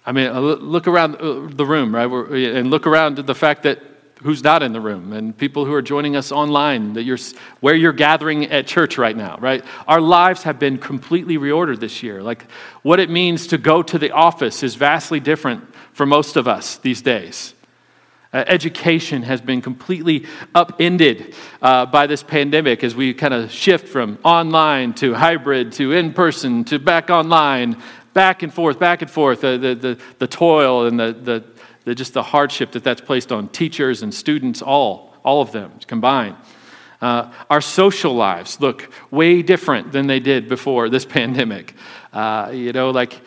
I 0.07 0.13
mean, 0.13 0.29
uh, 0.29 0.39
look 0.41 0.87
around 0.87 1.17
uh, 1.17 1.49
the 1.49 1.67
room, 1.67 1.93
right? 1.93 2.09
And 2.09 2.71
look 2.71 2.87
around 2.87 3.19
at 3.19 3.27
the 3.27 3.35
fact 3.35 3.65
that 3.65 3.81
who's 4.23 4.45
not 4.45 4.63
in 4.63 4.73
the 4.73 4.81
room 4.81 5.13
and 5.13 5.37
people 5.37 5.65
who 5.65 5.75
are 5.75 5.83
joining 5.83 6.15
us 6.15 6.31
online, 6.31 6.93
that 6.93 7.03
you're, 7.03 7.19
where 7.59 7.75
you're 7.75 7.93
gathering 7.93 8.45
at 8.45 8.69
church 8.69 8.99
right 8.99 9.17
now, 9.17 9.39
right? 9.41 9.65
Our 9.89 10.01
lives 10.01 10.45
have 10.45 10.61
been 10.61 10.79
completely 10.79 11.39
reordered 11.39 11.81
this 11.81 12.05
year. 12.05 12.23
Like 12.23 12.49
what 12.83 13.01
it 13.01 13.11
means 13.11 13.49
to 13.49 13.59
go 13.59 13.83
to 13.83 13.99
the 13.99 14.13
office 14.13 14.63
is 14.63 14.77
vastly 14.77 15.19
different 15.19 15.65
for 15.93 16.07
most 16.07 16.37
of 16.37 16.47
us 16.47 16.77
these 16.77 17.03
days. 17.03 17.55
Uh, 18.33 18.45
education 18.47 19.23
has 19.23 19.41
been 19.41 19.61
completely 19.61 20.27
upended 20.55 21.35
uh, 21.61 21.85
by 21.87 22.07
this 22.07 22.23
pandemic 22.23 22.83
as 22.83 22.95
we 22.95 23.13
kind 23.13 23.35
of 23.35 23.53
shift 23.53 23.87
from 23.89 24.19
online 24.25 24.95
to 24.95 25.13
hybrid 25.13 25.71
to 25.73 25.93
in 25.93 26.13
person 26.13 26.65
to 26.65 26.79
back 26.79 27.11
online 27.11 27.77
back 28.13 28.43
and 28.43 28.53
forth, 28.53 28.79
back 28.79 29.03
and 29.03 29.11
forth, 29.11 29.43
uh, 29.45 29.57
the, 29.57 29.75
the, 29.75 30.01
the 30.19 30.27
toil 30.27 30.87
and 30.87 30.99
the, 30.99 31.13
the, 31.13 31.45
the, 31.85 31.95
just 31.95 32.15
the 32.15 32.23
hardship 32.23 32.73
that 32.73 32.85
that's 32.85 33.01
placed 33.01 33.33
on 33.33 33.49
teachers 33.49 34.03
and 34.03 34.13
students, 34.13 34.63
all, 34.63 35.15
all 35.25 35.41
of 35.41 35.53
them 35.53 35.73
combined. 35.87 36.37
Uh, 37.01 37.33
our 37.51 37.61
social 37.61 38.15
lives 38.15 38.61
look 38.61 38.93
way 39.11 39.43
different 39.43 39.91
than 39.91 40.07
they 40.07 40.21
did 40.21 40.49
before 40.49 40.89
this 40.89 41.05
pandemic. 41.19 41.75
Uh, 42.13 42.51
you 42.53 42.73
know, 42.73 42.91
like 42.91 43.21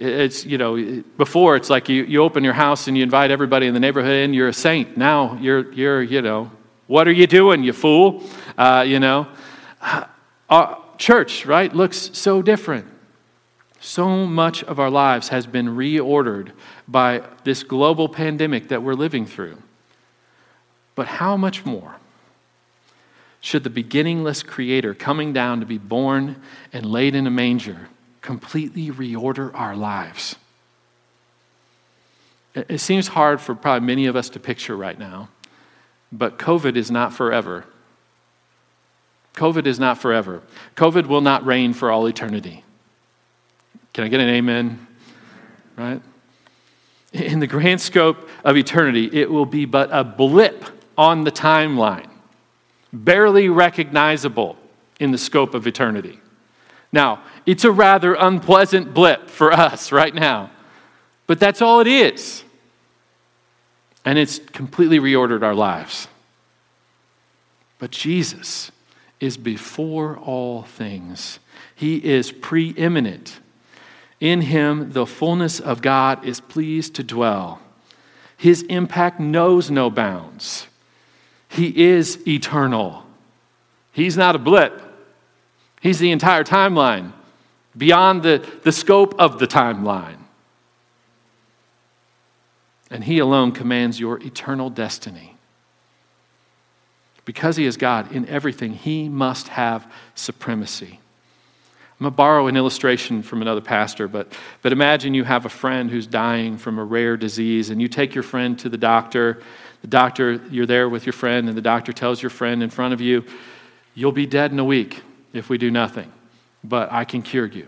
it's, 0.00 0.46
you 0.46 0.56
know, 0.56 1.02
before 1.18 1.56
it's 1.56 1.68
like 1.68 1.90
you, 1.90 2.04
you 2.04 2.22
open 2.22 2.42
your 2.42 2.54
house 2.54 2.88
and 2.88 2.96
you 2.96 3.02
invite 3.02 3.30
everybody 3.30 3.66
in 3.66 3.74
the 3.74 3.80
neighborhood 3.80 4.12
in, 4.12 4.32
you're 4.32 4.48
a 4.48 4.52
saint. 4.52 4.96
Now 4.96 5.36
you're, 5.40 5.70
you're 5.72 6.02
you 6.02 6.22
know, 6.22 6.50
what 6.86 7.06
are 7.06 7.12
you 7.12 7.26
doing, 7.26 7.62
you 7.62 7.74
fool? 7.74 8.24
Uh, 8.56 8.82
you 8.86 8.98
know, 8.98 9.28
our 10.48 10.82
church, 10.96 11.44
right, 11.44 11.72
looks 11.74 12.10
so 12.14 12.40
different. 12.40 12.86
So 13.78 14.26
much 14.26 14.64
of 14.64 14.80
our 14.80 14.90
lives 14.90 15.28
has 15.28 15.46
been 15.46 15.68
reordered 15.68 16.52
by 16.88 17.22
this 17.44 17.62
global 17.62 18.08
pandemic 18.08 18.68
that 18.68 18.82
we're 18.82 18.94
living 18.94 19.26
through. 19.26 19.58
But 20.94 21.06
how 21.06 21.36
much 21.36 21.66
more 21.66 21.96
should 23.42 23.64
the 23.64 23.70
beginningless 23.70 24.42
Creator 24.42 24.94
coming 24.94 25.32
down 25.34 25.60
to 25.60 25.66
be 25.66 25.78
born 25.78 26.42
and 26.72 26.86
laid 26.86 27.14
in 27.14 27.26
a 27.26 27.30
manger 27.30 27.88
completely 28.20 28.90
reorder 28.90 29.50
our 29.54 29.76
lives? 29.76 30.36
It 32.54 32.80
seems 32.80 33.08
hard 33.08 33.40
for 33.40 33.54
probably 33.54 33.86
many 33.86 34.06
of 34.06 34.16
us 34.16 34.28
to 34.30 34.40
picture 34.40 34.76
right 34.76 34.98
now, 34.98 35.28
but 36.10 36.38
COVID 36.38 36.76
is 36.76 36.90
not 36.90 37.14
forever. 37.14 37.64
COVID 39.34 39.66
is 39.66 39.78
not 39.78 39.98
forever. 39.98 40.42
COVID 40.76 41.06
will 41.06 41.20
not 41.20 41.46
reign 41.46 41.72
for 41.72 41.90
all 41.90 42.06
eternity. 42.06 42.64
Can 43.92 44.04
I 44.04 44.08
get 44.08 44.20
an 44.20 44.28
amen? 44.28 44.86
Right? 45.76 46.02
In 47.12 47.40
the 47.40 47.46
grand 47.46 47.80
scope 47.80 48.28
of 48.44 48.56
eternity, 48.56 49.08
it 49.12 49.30
will 49.30 49.46
be 49.46 49.64
but 49.64 49.88
a 49.92 50.04
blip 50.04 50.64
on 50.98 51.24
the 51.24 51.32
timeline, 51.32 52.08
barely 52.92 53.48
recognizable 53.48 54.56
in 54.98 55.10
the 55.10 55.18
scope 55.18 55.54
of 55.54 55.66
eternity. 55.66 56.20
Now, 56.92 57.22
it's 57.46 57.64
a 57.64 57.70
rather 57.70 58.14
unpleasant 58.14 58.92
blip 58.94 59.28
for 59.30 59.52
us 59.52 59.92
right 59.92 60.14
now, 60.14 60.50
but 61.26 61.38
that's 61.38 61.62
all 61.62 61.80
it 61.80 61.86
is. 61.86 62.44
and 64.04 64.18
it's 64.18 64.38
completely 64.38 64.98
reordered 64.98 65.42
our 65.42 65.54
lives. 65.54 66.08
But 67.78 67.90
Jesus 67.90 68.70
is 69.20 69.36
before 69.36 70.16
all 70.16 70.62
things, 70.62 71.38
He 71.74 71.96
is 72.04 72.32
preeminent. 72.32 73.40
In 74.20 74.42
Him, 74.42 74.92
the 74.92 75.06
fullness 75.06 75.60
of 75.60 75.82
God 75.82 76.24
is 76.24 76.40
pleased 76.40 76.94
to 76.94 77.02
dwell. 77.02 77.60
His 78.36 78.62
impact 78.64 79.20
knows 79.20 79.70
no 79.70 79.90
bounds. 79.90 80.66
He 81.48 81.88
is 81.88 82.26
eternal. 82.26 83.04
He's 83.92 84.16
not 84.16 84.34
a 84.34 84.38
blip, 84.38 84.82
He's 85.80 85.98
the 85.98 86.10
entire 86.10 86.44
timeline, 86.44 87.12
beyond 87.76 88.22
the, 88.22 88.46
the 88.62 88.72
scope 88.72 89.14
of 89.18 89.38
the 89.38 89.46
timeline. 89.46 90.18
And 92.90 93.02
He 93.02 93.18
alone 93.18 93.52
commands 93.52 93.98
your 93.98 94.18
eternal 94.18 94.68
destiny. 94.68 95.36
Because 97.24 97.56
He 97.56 97.64
is 97.64 97.78
God 97.78 98.12
in 98.12 98.28
everything, 98.28 98.74
He 98.74 99.08
must 99.08 99.48
have 99.48 99.90
supremacy. 100.14 101.00
I'm 101.98 102.04
going 102.04 102.12
to 102.12 102.16
borrow 102.16 102.46
an 102.46 102.56
illustration 102.56 103.22
from 103.22 103.42
another 103.42 103.60
pastor, 103.60 104.08
but, 104.08 104.32
but 104.62 104.72
imagine 104.72 105.12
you 105.12 105.24
have 105.24 105.44
a 105.44 105.50
friend 105.50 105.90
who's 105.90 106.06
dying 106.06 106.56
from 106.56 106.78
a 106.78 106.84
rare 106.84 107.16
disease, 107.16 107.70
and 107.70 107.80
you 107.80 107.88
take 107.88 108.14
your 108.14 108.24
friend 108.24 108.58
to 108.58 108.68
the 108.68 108.78
doctor. 108.78 109.42
The 109.82 109.86
doctor, 109.86 110.32
you're 110.50 110.66
there 110.66 110.88
with 110.88 111.06
your 111.06 111.12
friend, 111.12 111.48
and 111.48 111.56
the 111.56 111.62
doctor 111.62 111.92
tells 111.92 112.22
your 112.22 112.30
friend 112.30 112.62
in 112.62 112.68
front 112.68 112.92
of 112.92 113.00
you, 113.00 113.24
You'll 113.94 114.12
be 114.12 114.26
dead 114.26 114.52
in 114.52 114.58
a 114.58 114.64
week 114.64 115.02
if 115.32 115.48
we 115.48 115.58
do 115.58 115.70
nothing, 115.70 116.12
but 116.64 116.92
I 116.92 117.04
can 117.04 117.22
cure 117.22 117.46
you. 117.46 117.66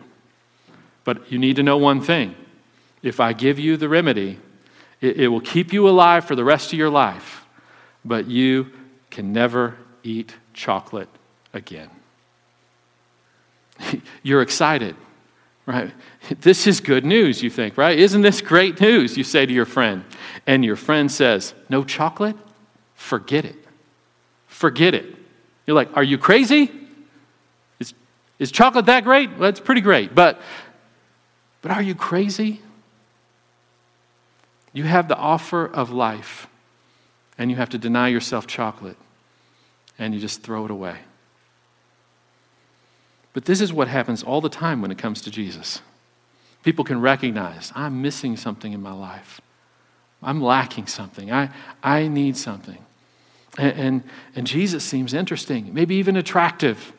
But 1.05 1.31
you 1.31 1.39
need 1.39 1.57
to 1.57 1.63
know 1.63 1.79
one 1.79 2.01
thing 2.01 2.35
if 3.03 3.19
I 3.19 3.33
give 3.33 3.59
you 3.59 3.77
the 3.77 3.89
remedy, 3.89 4.39
it, 5.01 5.17
it 5.19 5.29
will 5.29 5.41
keep 5.41 5.73
you 5.73 5.89
alive 5.89 6.25
for 6.25 6.37
the 6.37 6.45
rest 6.45 6.73
of 6.73 6.79
your 6.79 6.91
life, 6.91 7.45
but 8.05 8.29
you 8.29 8.71
can 9.11 9.33
never 9.33 9.77
eat 10.03 10.35
chocolate 10.55 11.09
again. 11.53 11.91
You're 14.23 14.43
excited, 14.43 14.95
right? 15.67 15.93
This 16.41 16.67
is 16.67 16.81
good 16.81 17.05
news, 17.05 17.43
you 17.43 17.51
think, 17.51 17.77
right? 17.77 17.99
Isn't 17.99 18.23
this 18.23 18.41
great 18.41 18.81
news? 18.81 19.17
You 19.17 19.25
say 19.25 19.45
to 19.45 19.53
your 19.53 19.67
friend. 19.67 20.05
And 20.47 20.65
your 20.65 20.77
friend 20.77 21.11
says, 21.11 21.55
No 21.69 21.85
chocolate? 21.85 22.37
Forget 22.95 23.45
it. 23.45 23.57
Forget 24.47 24.95
it. 24.95 25.15
You're 25.67 25.77
like, 25.77 25.97
Are 25.97 26.05
you 26.05 26.19
crazy? 26.19 26.71
Is, 28.43 28.51
chocolate 28.51 28.87
that 28.87 29.05
great? 29.05 29.39
Well, 29.39 29.49
it's 29.49 29.61
pretty 29.61 29.81
great. 29.81 30.17
But, 30.17 30.41
but 31.61 31.71
are 31.71 31.81
you 31.81 31.95
crazy? 31.95 32.61
You 34.73 34.83
have 34.83 35.07
the 35.07 35.17
offer 35.17 35.65
of 35.65 35.91
life, 35.91 36.49
and 37.39 37.53
you 37.53 37.57
have 37.57 37.69
to 37.69 37.79
deny 37.79 38.09
yourself 38.09 38.49
chocolate, 38.49 38.97
and 39.97 40.13
you 40.13 40.19
just 40.19 40.43
throw 40.43 40.65
it 40.65 40.73
away. 40.73 40.97
But 43.33 43.45
this 43.45 43.61
is 43.61 43.73
what 43.73 43.87
happens 43.87 44.25
all 44.25 44.41
the 44.41 44.49
time 44.49 44.83
when 44.83 44.91
it 44.91 44.99
comes 44.99 45.21
to 45.21 45.31
Jesus. 45.31 45.81
People 46.65 46.85
can 46.85 47.01
recognize 47.01 47.71
I'm 47.77 48.03
missing 48.03 48.37
something 48.37 48.73
in 48.73 48.83
my 48.83 48.93
life. 48.93 49.41
I'm 50.21 50.41
lacking 50.41 50.89
something. 50.89 51.31
I, 51.31 51.51
I 51.81 52.09
need 52.09 52.37
something. 52.37 52.79
And, 53.57 53.73
and, 53.79 54.03
and 54.35 54.47
Jesus 54.49 54.83
seems 54.83 55.15
interesting, 55.15 55.73
maybe 55.73 55.95
even 55.95 56.17
attractive 56.17 56.93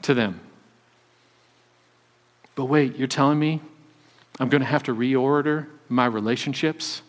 to 0.00 0.14
them. 0.14 0.40
But 2.58 2.64
wait, 2.64 2.96
you're 2.96 3.06
telling 3.06 3.38
me 3.38 3.60
I'm 4.40 4.48
going 4.48 4.62
to 4.62 4.66
have 4.66 4.82
to 4.82 4.92
reorder 4.92 5.68
my 5.88 6.06
relationships? 6.06 7.02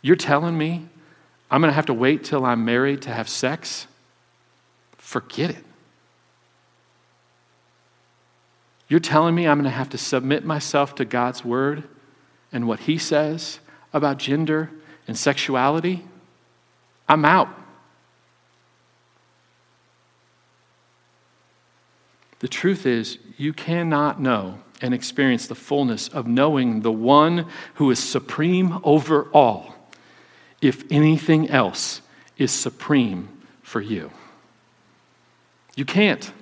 You're 0.00 0.14
telling 0.14 0.56
me 0.56 0.86
I'm 1.50 1.60
going 1.60 1.72
to 1.72 1.74
have 1.74 1.86
to 1.86 1.92
wait 1.94 2.22
till 2.22 2.44
I'm 2.44 2.64
married 2.64 3.02
to 3.02 3.10
have 3.10 3.28
sex? 3.28 3.88
Forget 4.96 5.50
it. 5.50 5.64
You're 8.86 9.00
telling 9.00 9.34
me 9.34 9.48
I'm 9.48 9.56
going 9.58 9.64
to 9.64 9.70
have 9.70 9.90
to 9.90 9.98
submit 9.98 10.44
myself 10.44 10.94
to 10.94 11.04
God's 11.04 11.44
word 11.44 11.82
and 12.52 12.68
what 12.68 12.78
He 12.78 12.96
says 12.96 13.58
about 13.92 14.18
gender 14.18 14.70
and 15.08 15.18
sexuality? 15.18 16.04
I'm 17.08 17.24
out. 17.24 17.48
The 22.42 22.48
truth 22.48 22.86
is, 22.86 23.18
you 23.38 23.52
cannot 23.52 24.20
know 24.20 24.58
and 24.82 24.92
experience 24.92 25.46
the 25.46 25.54
fullness 25.54 26.08
of 26.08 26.26
knowing 26.26 26.80
the 26.80 26.92
one 26.92 27.46
who 27.74 27.88
is 27.92 28.00
supreme 28.00 28.80
over 28.82 29.28
all 29.32 29.74
if 30.60 30.84
anything 30.90 31.48
else 31.48 32.02
is 32.36 32.50
supreme 32.50 33.28
for 33.62 33.80
you. 33.80 34.10
You 35.76 35.84
can't. 35.84 36.32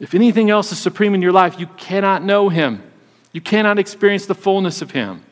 If 0.00 0.14
anything 0.14 0.48
else 0.48 0.72
is 0.72 0.78
supreme 0.78 1.14
in 1.14 1.20
your 1.20 1.32
life, 1.32 1.60
you 1.60 1.66
cannot 1.76 2.24
know 2.24 2.48
him. 2.48 2.82
You 3.30 3.42
cannot 3.42 3.78
experience 3.78 4.24
the 4.24 4.34
fullness 4.34 4.80
of 4.80 4.92
him. 4.92 5.22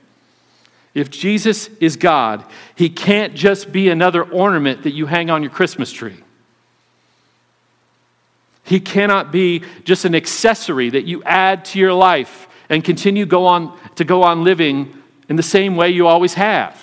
If 0.93 1.09
Jesus 1.09 1.69
is 1.81 1.97
God, 1.97 2.45
he 2.75 2.91
can't 2.91 3.35
just 3.35 3.73
be 3.73 3.89
another 3.89 4.23
ornament 4.23 4.83
that 4.83 4.93
you 4.93 5.07
hang 5.07 5.31
on 5.31 5.43
your 5.43 5.51
Christmas 5.51 5.91
tree. 5.91 6.23
He 8.71 8.79
cannot 8.79 9.33
be 9.33 9.65
just 9.83 10.05
an 10.05 10.15
accessory 10.15 10.91
that 10.91 11.05
you 11.05 11.25
add 11.25 11.65
to 11.65 11.81
your 11.81 11.93
life 11.93 12.47
and 12.69 12.85
continue 12.85 13.27
go 13.27 13.47
on, 13.47 13.77
to 13.97 14.05
go 14.05 14.23
on 14.23 14.45
living 14.45 14.97
in 15.29 15.35
the 15.35 15.43
same 15.43 15.75
way 15.75 15.91
you 15.91 16.07
always 16.07 16.35
have. 16.35 16.81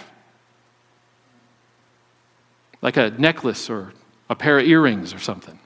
Like 2.82 2.98
a 2.98 3.12
necklace 3.12 3.70
or 3.70 3.94
a 4.30 4.36
pair 4.36 4.60
of 4.60 4.68
earrings 4.68 5.14
or 5.14 5.20
something. 5.20 5.58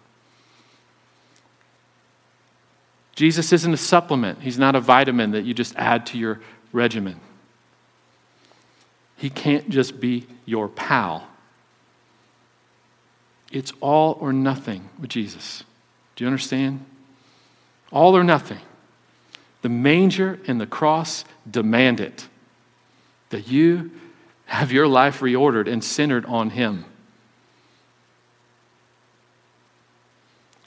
Jesus 3.16 3.52
isn't 3.52 3.74
a 3.74 3.78
supplement, 3.78 4.44
He's 4.44 4.60
not 4.60 4.76
a 4.76 4.80
vitamin 4.80 5.32
that 5.32 5.44
you 5.44 5.56
just 5.56 5.76
add 5.76 6.06
to 6.06 6.20
your 6.20 6.40
regimen. 6.72 7.20
He 9.18 9.32
can't 9.32 9.72
just 9.72 10.00
be 10.00 10.28
your 10.46 10.70
pal. 10.70 11.28
It's 13.52 13.74
all 13.82 14.20
or 14.22 14.32
nothing 14.32 14.88
with 15.00 15.10
Jesus. 15.10 15.64
Do 16.16 16.24
you 16.24 16.28
understand? 16.28 16.86
All 17.92 18.16
or 18.16 18.24
nothing. 18.24 18.60
The 19.62 19.70
manger 19.70 20.40
and 20.48 20.60
the 20.60 20.66
cross 20.66 21.26
demand 21.50 22.00
it 22.00 22.28
that 23.30 23.48
you 23.48 23.92
have 24.46 24.72
your 24.72 24.88
life 24.88 25.22
reordered 25.22 25.72
and 25.72 25.84
centered 25.84 26.26
on 26.26 26.52
Him. 26.52 26.86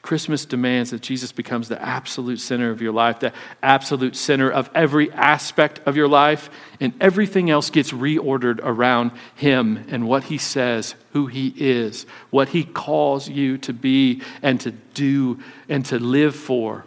Christmas 0.05 0.45
demands 0.45 0.91
that 0.91 1.01
Jesus 1.01 1.33
becomes 1.33 1.71
the 1.71 1.81
absolute 1.81 2.39
center 2.39 2.71
of 2.71 2.83
your 2.83 2.93
life, 2.93 3.21
the 3.21 3.33
absolute 3.63 4.15
center 4.15 4.51
of 4.51 4.69
every 4.75 5.11
aspect 5.11 5.81
of 5.87 5.97
your 5.97 6.09
life, 6.09 6.51
and 6.79 6.93
everything 7.01 7.49
else 7.49 7.71
gets 7.71 7.91
reordered 7.91 8.61
around 8.63 9.13
Him 9.35 9.83
and 9.89 10.07
what 10.07 10.25
He 10.25 10.37
says, 10.37 10.95
who 11.13 11.27
He 11.29 11.55
is, 11.57 12.05
what 12.29 12.51
He 12.51 12.65
calls 12.65 13.31
you 13.31 13.57
to 13.57 13.73
be 13.73 14.21
and 14.43 14.61
to 14.61 14.73
do 14.73 15.41
and 15.71 15.87
to 15.87 15.99
live 15.99 16.37
for. 16.37 16.85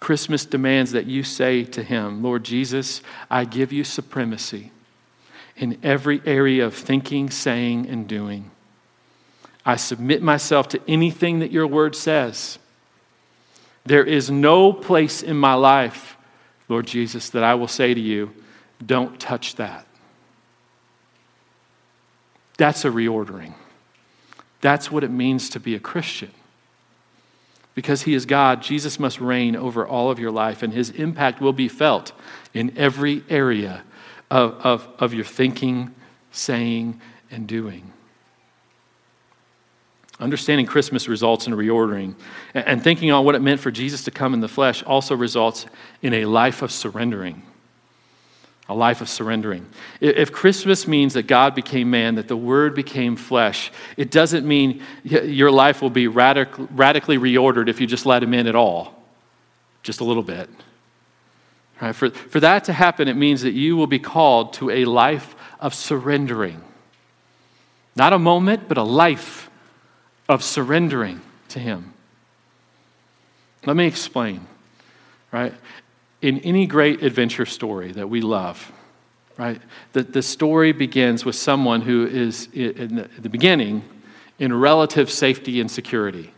Christmas 0.00 0.44
demands 0.44 0.92
that 0.92 1.06
you 1.06 1.22
say 1.22 1.64
to 1.64 1.82
Him, 1.82 2.22
Lord 2.22 2.44
Jesus, 2.44 3.00
I 3.30 3.46
give 3.46 3.72
you 3.72 3.84
supremacy 3.84 4.70
in 5.56 5.78
every 5.82 6.20
area 6.26 6.66
of 6.66 6.74
thinking, 6.74 7.30
saying, 7.30 7.88
and 7.88 8.06
doing. 8.06 8.50
I 9.64 9.76
submit 9.76 10.22
myself 10.22 10.68
to 10.68 10.80
anything 10.86 11.38
that 11.38 11.50
your 11.50 11.66
word 11.66 11.96
says. 11.96 12.58
There 13.84 14.04
is 14.04 14.30
no 14.30 14.72
place 14.72 15.22
in 15.22 15.36
my 15.36 15.54
life, 15.54 16.16
Lord 16.68 16.86
Jesus, 16.86 17.30
that 17.30 17.44
I 17.44 17.54
will 17.54 17.68
say 17.68 17.94
to 17.94 18.00
you, 18.00 18.32
don't 18.84 19.18
touch 19.18 19.56
that. 19.56 19.86
That's 22.56 22.84
a 22.84 22.90
reordering. 22.90 23.54
That's 24.60 24.90
what 24.90 25.04
it 25.04 25.10
means 25.10 25.50
to 25.50 25.60
be 25.60 25.74
a 25.74 25.80
Christian. 25.80 26.30
Because 27.74 28.02
he 28.02 28.14
is 28.14 28.24
God, 28.24 28.62
Jesus 28.62 29.00
must 29.00 29.20
reign 29.20 29.56
over 29.56 29.86
all 29.86 30.10
of 30.10 30.18
your 30.18 30.30
life, 30.30 30.62
and 30.62 30.72
his 30.72 30.90
impact 30.90 31.40
will 31.40 31.52
be 31.52 31.68
felt 31.68 32.12
in 32.52 32.76
every 32.78 33.24
area 33.28 33.82
of, 34.30 34.52
of, 34.64 34.88
of 34.98 35.12
your 35.12 35.24
thinking, 35.24 35.94
saying, 36.30 37.00
and 37.30 37.48
doing. 37.48 37.93
Understanding 40.20 40.66
Christmas 40.66 41.08
results 41.08 41.46
in 41.46 41.54
reordering. 41.54 42.14
And 42.54 42.82
thinking 42.82 43.10
on 43.10 43.24
what 43.24 43.34
it 43.34 43.42
meant 43.42 43.60
for 43.60 43.70
Jesus 43.70 44.04
to 44.04 44.10
come 44.10 44.32
in 44.32 44.40
the 44.40 44.48
flesh 44.48 44.82
also 44.84 45.16
results 45.16 45.66
in 46.02 46.14
a 46.14 46.24
life 46.24 46.62
of 46.62 46.70
surrendering. 46.70 47.42
A 48.68 48.74
life 48.74 49.00
of 49.00 49.08
surrendering. 49.08 49.68
If 50.00 50.32
Christmas 50.32 50.86
means 50.86 51.14
that 51.14 51.24
God 51.24 51.54
became 51.54 51.90
man, 51.90 52.14
that 52.14 52.28
the 52.28 52.36
Word 52.36 52.74
became 52.74 53.16
flesh, 53.16 53.70
it 53.96 54.10
doesn't 54.10 54.46
mean 54.46 54.82
your 55.02 55.50
life 55.50 55.82
will 55.82 55.90
be 55.90 56.06
radic- 56.06 56.68
radically 56.70 57.18
reordered 57.18 57.68
if 57.68 57.80
you 57.80 57.86
just 57.86 58.06
let 58.06 58.22
Him 58.22 58.32
in 58.32 58.46
at 58.46 58.54
all, 58.54 59.02
just 59.82 60.00
a 60.00 60.04
little 60.04 60.22
bit. 60.22 60.48
For, 61.92 62.08
for 62.08 62.40
that 62.40 62.64
to 62.64 62.72
happen, 62.72 63.08
it 63.08 63.16
means 63.16 63.42
that 63.42 63.52
you 63.52 63.76
will 63.76 63.88
be 63.88 63.98
called 63.98 64.54
to 64.54 64.70
a 64.70 64.86
life 64.86 65.34
of 65.60 65.74
surrendering. 65.74 66.62
Not 67.96 68.12
a 68.14 68.18
moment, 68.18 68.68
but 68.68 68.78
a 68.78 68.82
life 68.82 69.43
of 70.28 70.42
surrendering 70.42 71.20
to 71.48 71.58
Him. 71.58 71.92
Let 73.66 73.76
me 73.76 73.86
explain, 73.86 74.46
right? 75.32 75.54
In 76.22 76.38
any 76.40 76.66
great 76.66 77.02
adventure 77.02 77.46
story 77.46 77.92
that 77.92 78.08
we 78.08 78.20
love, 78.20 78.72
right, 79.36 79.60
the, 79.92 80.02
the 80.02 80.22
story 80.22 80.72
begins 80.72 81.24
with 81.24 81.36
someone 81.36 81.80
who 81.80 82.06
is, 82.06 82.48
in 82.52 83.08
the 83.18 83.28
beginning, 83.28 83.82
in 84.38 84.52
relative 84.52 85.10
safety 85.10 85.60
and 85.60 85.70
security. 85.70 86.30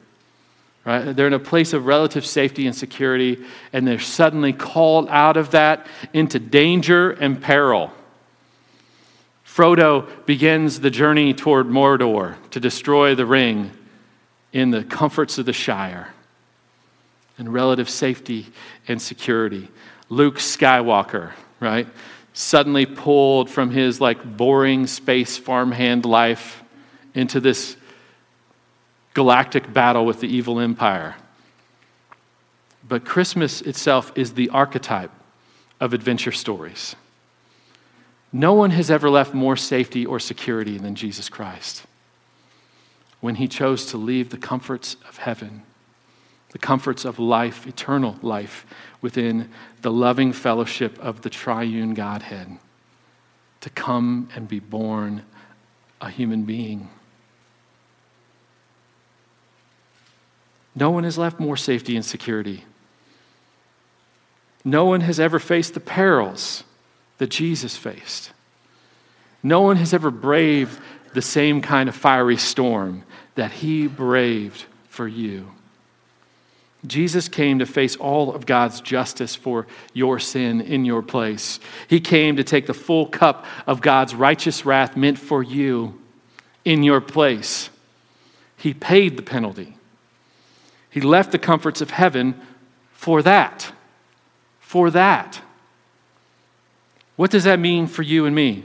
Right? 0.84 1.16
They're 1.16 1.26
in 1.26 1.32
a 1.32 1.40
place 1.40 1.72
of 1.72 1.86
relative 1.86 2.24
safety 2.24 2.66
and 2.66 2.76
security, 2.76 3.44
and 3.72 3.86
they're 3.86 3.98
suddenly 3.98 4.52
called 4.52 5.08
out 5.08 5.36
of 5.36 5.50
that 5.50 5.86
into 6.12 6.38
danger 6.38 7.10
and 7.10 7.42
peril. 7.42 7.90
Frodo 9.56 10.06
begins 10.26 10.80
the 10.80 10.90
journey 10.90 11.32
toward 11.32 11.66
Mordor 11.66 12.36
to 12.50 12.60
destroy 12.60 13.14
the 13.14 13.24
ring 13.24 13.70
in 14.52 14.70
the 14.70 14.84
comforts 14.84 15.38
of 15.38 15.46
the 15.46 15.54
Shire 15.54 16.12
and 17.38 17.50
relative 17.50 17.88
safety 17.88 18.48
and 18.86 19.00
security. 19.00 19.68
Luke 20.10 20.36
Skywalker, 20.36 21.32
right? 21.58 21.88
Suddenly 22.34 22.84
pulled 22.84 23.48
from 23.48 23.70
his 23.70 23.98
like 23.98 24.22
boring 24.36 24.86
space 24.86 25.38
farmhand 25.38 26.04
life 26.04 26.62
into 27.14 27.40
this 27.40 27.78
galactic 29.14 29.72
battle 29.72 30.04
with 30.04 30.20
the 30.20 30.28
evil 30.28 30.60
empire. 30.60 31.16
But 32.86 33.06
Christmas 33.06 33.62
itself 33.62 34.12
is 34.16 34.34
the 34.34 34.50
archetype 34.50 35.12
of 35.80 35.94
adventure 35.94 36.32
stories. 36.32 36.94
No 38.32 38.52
one 38.52 38.70
has 38.70 38.90
ever 38.90 39.08
left 39.08 39.34
more 39.34 39.56
safety 39.56 40.04
or 40.04 40.18
security 40.18 40.78
than 40.78 40.94
Jesus 40.94 41.28
Christ 41.28 41.86
when 43.20 43.36
he 43.36 43.48
chose 43.48 43.86
to 43.86 43.96
leave 43.96 44.30
the 44.30 44.36
comforts 44.36 44.96
of 45.08 45.16
heaven, 45.18 45.62
the 46.50 46.58
comforts 46.58 47.04
of 47.04 47.18
life, 47.18 47.66
eternal 47.66 48.16
life, 48.22 48.66
within 49.00 49.50
the 49.82 49.90
loving 49.90 50.32
fellowship 50.32 50.98
of 50.98 51.22
the 51.22 51.30
triune 51.30 51.94
Godhead, 51.94 52.58
to 53.62 53.70
come 53.70 54.28
and 54.34 54.46
be 54.46 54.60
born 54.60 55.22
a 56.00 56.10
human 56.10 56.44
being. 56.44 56.90
No 60.74 60.90
one 60.90 61.04
has 61.04 61.16
left 61.16 61.40
more 61.40 61.56
safety 61.56 61.96
and 61.96 62.04
security. 62.04 62.64
No 64.62 64.84
one 64.84 65.00
has 65.00 65.18
ever 65.18 65.38
faced 65.38 65.72
the 65.72 65.80
perils 65.80 66.64
that 67.18 67.30
Jesus 67.30 67.76
faced. 67.76 68.32
No 69.42 69.60
one 69.60 69.76
has 69.76 69.94
ever 69.94 70.10
braved 70.10 70.78
the 71.14 71.22
same 71.22 71.62
kind 71.62 71.88
of 71.88 71.94
fiery 71.94 72.36
storm 72.36 73.04
that 73.36 73.52
he 73.52 73.86
braved 73.86 74.64
for 74.88 75.06
you. 75.06 75.50
Jesus 76.86 77.28
came 77.28 77.58
to 77.58 77.66
face 77.66 77.96
all 77.96 78.34
of 78.34 78.46
God's 78.46 78.80
justice 78.80 79.34
for 79.34 79.66
your 79.92 80.18
sin 80.18 80.60
in 80.60 80.84
your 80.84 81.02
place. 81.02 81.58
He 81.88 82.00
came 82.00 82.36
to 82.36 82.44
take 82.44 82.66
the 82.66 82.74
full 82.74 83.06
cup 83.06 83.44
of 83.66 83.80
God's 83.80 84.14
righteous 84.14 84.64
wrath 84.64 84.96
meant 84.96 85.18
for 85.18 85.42
you 85.42 86.00
in 86.64 86.82
your 86.82 87.00
place. 87.00 87.70
He 88.56 88.74
paid 88.74 89.16
the 89.16 89.22
penalty. 89.22 89.76
He 90.90 91.00
left 91.00 91.32
the 91.32 91.38
comforts 91.38 91.80
of 91.80 91.90
heaven 91.90 92.40
for 92.92 93.22
that. 93.22 93.72
For 94.60 94.90
that. 94.90 95.40
What 97.16 97.30
does 97.30 97.44
that 97.44 97.58
mean 97.58 97.86
for 97.86 98.02
you 98.02 98.26
and 98.26 98.34
me? 98.34 98.64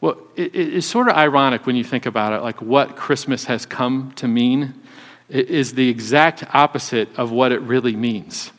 Well, 0.00 0.16
it, 0.36 0.54
it's 0.54 0.86
sort 0.86 1.08
of 1.08 1.16
ironic 1.16 1.66
when 1.66 1.76
you 1.76 1.84
think 1.84 2.06
about 2.06 2.32
it, 2.32 2.42
like 2.42 2.62
what 2.62 2.96
Christmas 2.96 3.44
has 3.44 3.66
come 3.66 4.12
to 4.16 4.26
mean 4.26 4.74
is 5.28 5.74
the 5.74 5.88
exact 5.88 6.44
opposite 6.54 7.08
of 7.16 7.30
what 7.30 7.52
it 7.52 7.60
really 7.60 7.94
means. 7.94 8.50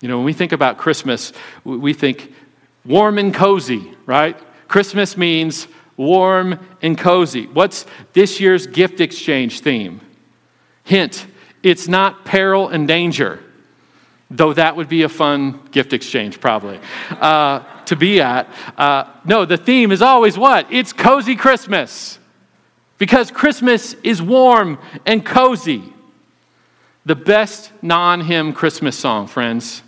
You 0.00 0.08
know, 0.08 0.16
when 0.16 0.24
we 0.24 0.32
think 0.32 0.52
about 0.52 0.78
Christmas, 0.78 1.32
we 1.64 1.92
think 1.92 2.32
warm 2.84 3.18
and 3.18 3.32
cozy, 3.32 3.94
right? 4.06 4.36
Christmas 4.66 5.16
means 5.16 5.68
warm 5.96 6.58
and 6.80 6.98
cozy. 6.98 7.46
What's 7.46 7.86
this 8.12 8.40
year's 8.40 8.66
gift 8.66 9.00
exchange 9.00 9.60
theme? 9.60 10.00
Hint, 10.82 11.26
it's 11.62 11.86
not 11.86 12.24
peril 12.24 12.68
and 12.68 12.88
danger, 12.88 13.38
though 14.32 14.52
that 14.54 14.76
would 14.76 14.88
be 14.88 15.02
a 15.02 15.08
fun 15.08 15.60
gift 15.70 15.92
exchange, 15.92 16.40
probably, 16.40 16.80
uh, 17.10 17.60
to 17.84 17.96
be 17.96 18.20
at. 18.20 18.48
Uh, 18.76 19.04
no, 19.24 19.44
the 19.44 19.56
theme 19.56 19.92
is 19.92 20.02
always 20.02 20.38
what? 20.38 20.72
It's 20.72 20.92
cozy 20.92 21.36
Christmas. 21.36 22.18
Because 22.98 23.30
Christmas 23.30 23.94
is 24.02 24.22
warm 24.22 24.78
and 25.06 25.24
cozy. 25.24 25.92
The 27.04 27.16
best 27.16 27.72
non 27.82 28.20
hymn 28.20 28.52
Christmas 28.52 28.96
song, 28.96 29.26
friends, 29.26 29.82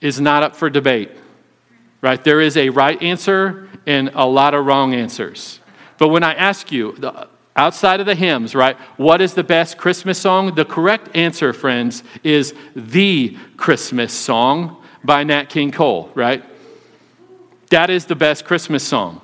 is 0.00 0.20
not 0.20 0.42
up 0.42 0.56
for 0.56 0.70
debate. 0.70 1.10
Right? 2.00 2.22
There 2.22 2.40
is 2.40 2.56
a 2.56 2.70
right 2.70 3.00
answer 3.02 3.68
and 3.86 4.10
a 4.14 4.26
lot 4.26 4.54
of 4.54 4.64
wrong 4.64 4.94
answers. 4.94 5.60
But 5.98 6.08
when 6.08 6.22
I 6.22 6.34
ask 6.34 6.72
you, 6.72 6.92
the, 6.92 7.28
outside 7.56 8.00
of 8.00 8.06
the 8.06 8.14
hymns, 8.14 8.54
right? 8.54 8.76
What 8.96 9.20
is 9.20 9.34
the 9.34 9.44
best 9.44 9.78
Christmas 9.78 10.18
song? 10.18 10.54
The 10.54 10.64
correct 10.64 11.14
answer, 11.14 11.52
friends, 11.52 12.02
is 12.22 12.54
The 12.74 13.36
Christmas 13.56 14.12
Song 14.12 14.82
by 15.04 15.24
Nat 15.24 15.44
King 15.48 15.70
Cole, 15.70 16.10
right? 16.14 16.44
That 17.70 17.90
is 17.90 18.06
the 18.06 18.14
best 18.14 18.44
Christmas 18.44 18.82
song. 18.82 19.20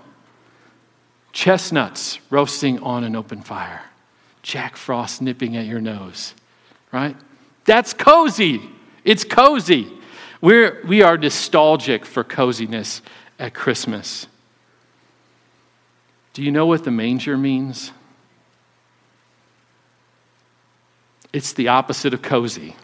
Chestnuts 1.32 2.18
roasting 2.30 2.80
on 2.80 3.04
an 3.04 3.14
open 3.14 3.42
fire, 3.42 3.82
Jack 4.42 4.76
Frost 4.76 5.22
nipping 5.22 5.56
at 5.56 5.66
your 5.66 5.80
nose, 5.80 6.34
right? 6.92 7.16
That's 7.64 7.92
cozy. 7.92 8.60
It's 9.04 9.24
cozy. 9.24 9.92
We're, 10.40 10.84
we 10.86 11.02
are 11.02 11.16
nostalgic 11.16 12.04
for 12.04 12.24
coziness 12.24 13.02
at 13.38 13.54
Christmas. 13.54 14.26
Do 16.32 16.42
you 16.42 16.50
know 16.50 16.66
what 16.66 16.84
the 16.84 16.90
manger 16.90 17.36
means? 17.36 17.92
It's 21.32 21.52
the 21.52 21.68
opposite 21.68 22.14
of 22.14 22.22
cozy, 22.22 22.76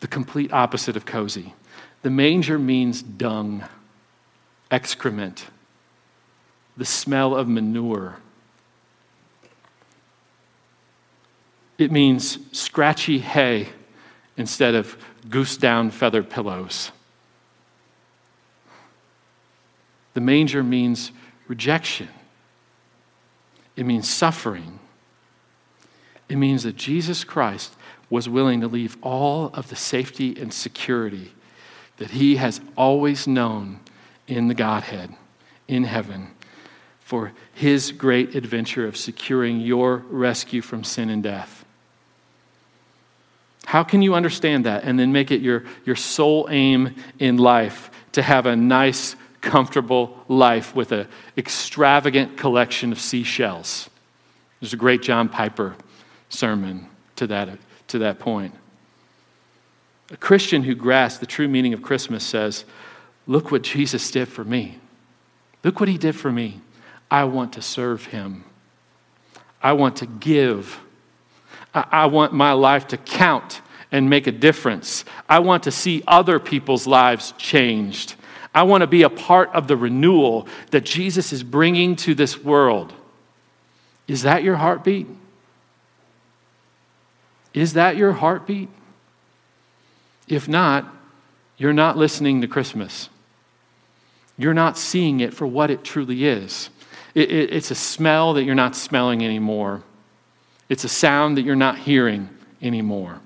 the 0.00 0.08
complete 0.08 0.52
opposite 0.52 0.96
of 0.96 1.06
cozy. 1.06 1.54
The 2.02 2.10
manger 2.10 2.58
means 2.58 3.02
dung, 3.02 3.64
excrement, 4.70 5.46
the 6.76 6.84
smell 6.84 7.34
of 7.34 7.48
manure. 7.48 8.16
It 11.78 11.90
means 11.90 12.38
scratchy 12.52 13.18
hay 13.18 13.68
instead 14.36 14.74
of 14.74 14.96
goose 15.28 15.56
down 15.56 15.90
feather 15.90 16.22
pillows. 16.22 16.92
The 20.12 20.20
manger 20.20 20.62
means 20.62 21.12
rejection, 21.48 22.08
it 23.76 23.86
means 23.86 24.08
suffering. 24.08 24.79
It 26.30 26.36
means 26.36 26.62
that 26.62 26.76
Jesus 26.76 27.24
Christ 27.24 27.74
was 28.08 28.28
willing 28.28 28.60
to 28.60 28.68
leave 28.68 28.96
all 29.02 29.50
of 29.52 29.68
the 29.68 29.74
safety 29.76 30.40
and 30.40 30.54
security 30.54 31.32
that 31.96 32.12
he 32.12 32.36
has 32.36 32.60
always 32.76 33.26
known 33.26 33.80
in 34.28 34.46
the 34.46 34.54
Godhead, 34.54 35.12
in 35.66 35.82
heaven, 35.84 36.28
for 37.00 37.32
his 37.52 37.90
great 37.90 38.36
adventure 38.36 38.86
of 38.86 38.96
securing 38.96 39.60
your 39.60 39.98
rescue 40.08 40.62
from 40.62 40.84
sin 40.84 41.10
and 41.10 41.22
death. 41.22 41.64
How 43.66 43.82
can 43.82 44.00
you 44.00 44.14
understand 44.14 44.64
that 44.66 44.84
and 44.84 44.98
then 44.98 45.10
make 45.10 45.32
it 45.32 45.40
your, 45.40 45.64
your 45.84 45.96
sole 45.96 46.46
aim 46.48 46.94
in 47.18 47.38
life 47.38 47.90
to 48.12 48.22
have 48.22 48.46
a 48.46 48.54
nice, 48.54 49.16
comfortable 49.40 50.16
life 50.28 50.76
with 50.76 50.92
an 50.92 51.08
extravagant 51.36 52.36
collection 52.36 52.92
of 52.92 53.00
seashells? 53.00 53.90
There's 54.60 54.72
a 54.72 54.78
great 54.78 55.02
John 55.02 55.28
Piper 55.28 55.74
sermon 56.30 56.86
to 57.16 57.26
that, 57.26 57.58
to 57.88 57.98
that 57.98 58.18
point. 58.18 58.54
A 60.10 60.16
Christian 60.16 60.62
who 60.62 60.74
grasps 60.74 61.18
the 61.20 61.26
true 61.26 61.46
meaning 61.46 61.74
of 61.74 61.82
Christmas 61.82 62.24
says, 62.24 62.64
Look 63.26 63.52
what 63.52 63.62
Jesus 63.62 64.10
did 64.10 64.28
for 64.28 64.44
me. 64.44 64.78
Look 65.62 65.78
what 65.78 65.88
he 65.88 65.98
did 65.98 66.16
for 66.16 66.32
me. 66.32 66.60
I 67.10 67.24
want 67.24 67.52
to 67.52 67.62
serve 67.62 68.06
him. 68.06 68.44
I 69.62 69.74
want 69.74 69.96
to 69.96 70.06
give. 70.06 70.80
I, 71.72 72.06
want 72.06 72.32
my 72.32 72.52
life 72.52 72.88
to 72.88 72.96
count 72.96 73.60
and 73.92 74.10
make 74.10 74.26
a 74.26 74.32
difference. 74.32 75.04
I 75.28 75.38
want 75.40 75.64
to 75.64 75.70
see 75.70 76.02
other 76.06 76.40
people's 76.40 76.86
lives 76.86 77.32
changed. 77.38 78.14
I 78.52 78.64
want 78.64 78.80
to 78.80 78.88
be 78.88 79.02
a 79.02 79.10
part 79.10 79.50
of 79.50 79.68
the 79.68 79.76
renewal 79.76 80.48
that 80.70 80.84
Jesus 80.84 81.32
is 81.32 81.44
bringing 81.44 81.94
to 81.96 82.14
this 82.14 82.42
world. 82.42 82.92
Is 84.08 84.22
that 84.22 84.42
your 84.42 84.56
heartbeat? 84.56 85.06
Is 87.52 87.74
that 87.74 87.96
your 87.96 88.12
heartbeat? 88.12 88.68
If 90.28 90.48
not, 90.48 90.86
you're 91.56 91.72
not 91.72 91.96
listening 91.96 92.40
to 92.40 92.48
Christmas. 92.48 93.08
You're 94.38 94.54
not 94.54 94.78
seeing 94.78 95.20
it 95.20 95.34
for 95.34 95.46
what 95.46 95.70
it 95.70 95.84
truly 95.84 96.24
is. 96.24 96.70
It, 97.14 97.30
it, 97.30 97.52
it's 97.52 97.70
a 97.70 97.74
smell 97.74 98.34
that 98.34 98.44
you're 98.44 98.54
not 98.54 98.76
smelling 98.76 99.24
anymore, 99.24 99.82
it's 100.68 100.84
a 100.84 100.88
sound 100.88 101.36
that 101.36 101.42
you're 101.42 101.56
not 101.56 101.78
hearing 101.78 102.28
anymore. 102.62 103.20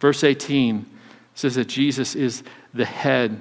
Verse 0.00 0.24
18 0.24 0.86
says 1.34 1.56
that 1.56 1.66
Jesus 1.66 2.14
is 2.14 2.42
the 2.72 2.86
head 2.86 3.40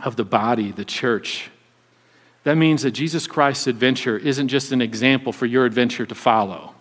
of 0.00 0.16
the 0.16 0.24
body, 0.24 0.72
the 0.72 0.84
church. 0.84 1.50
That 2.44 2.56
means 2.56 2.82
that 2.82 2.92
Jesus 2.92 3.26
Christ's 3.26 3.66
adventure 3.66 4.16
isn't 4.16 4.48
just 4.48 4.72
an 4.72 4.80
example 4.80 5.32
for 5.32 5.44
your 5.44 5.66
adventure 5.66 6.06
to 6.06 6.14
follow. 6.14 6.74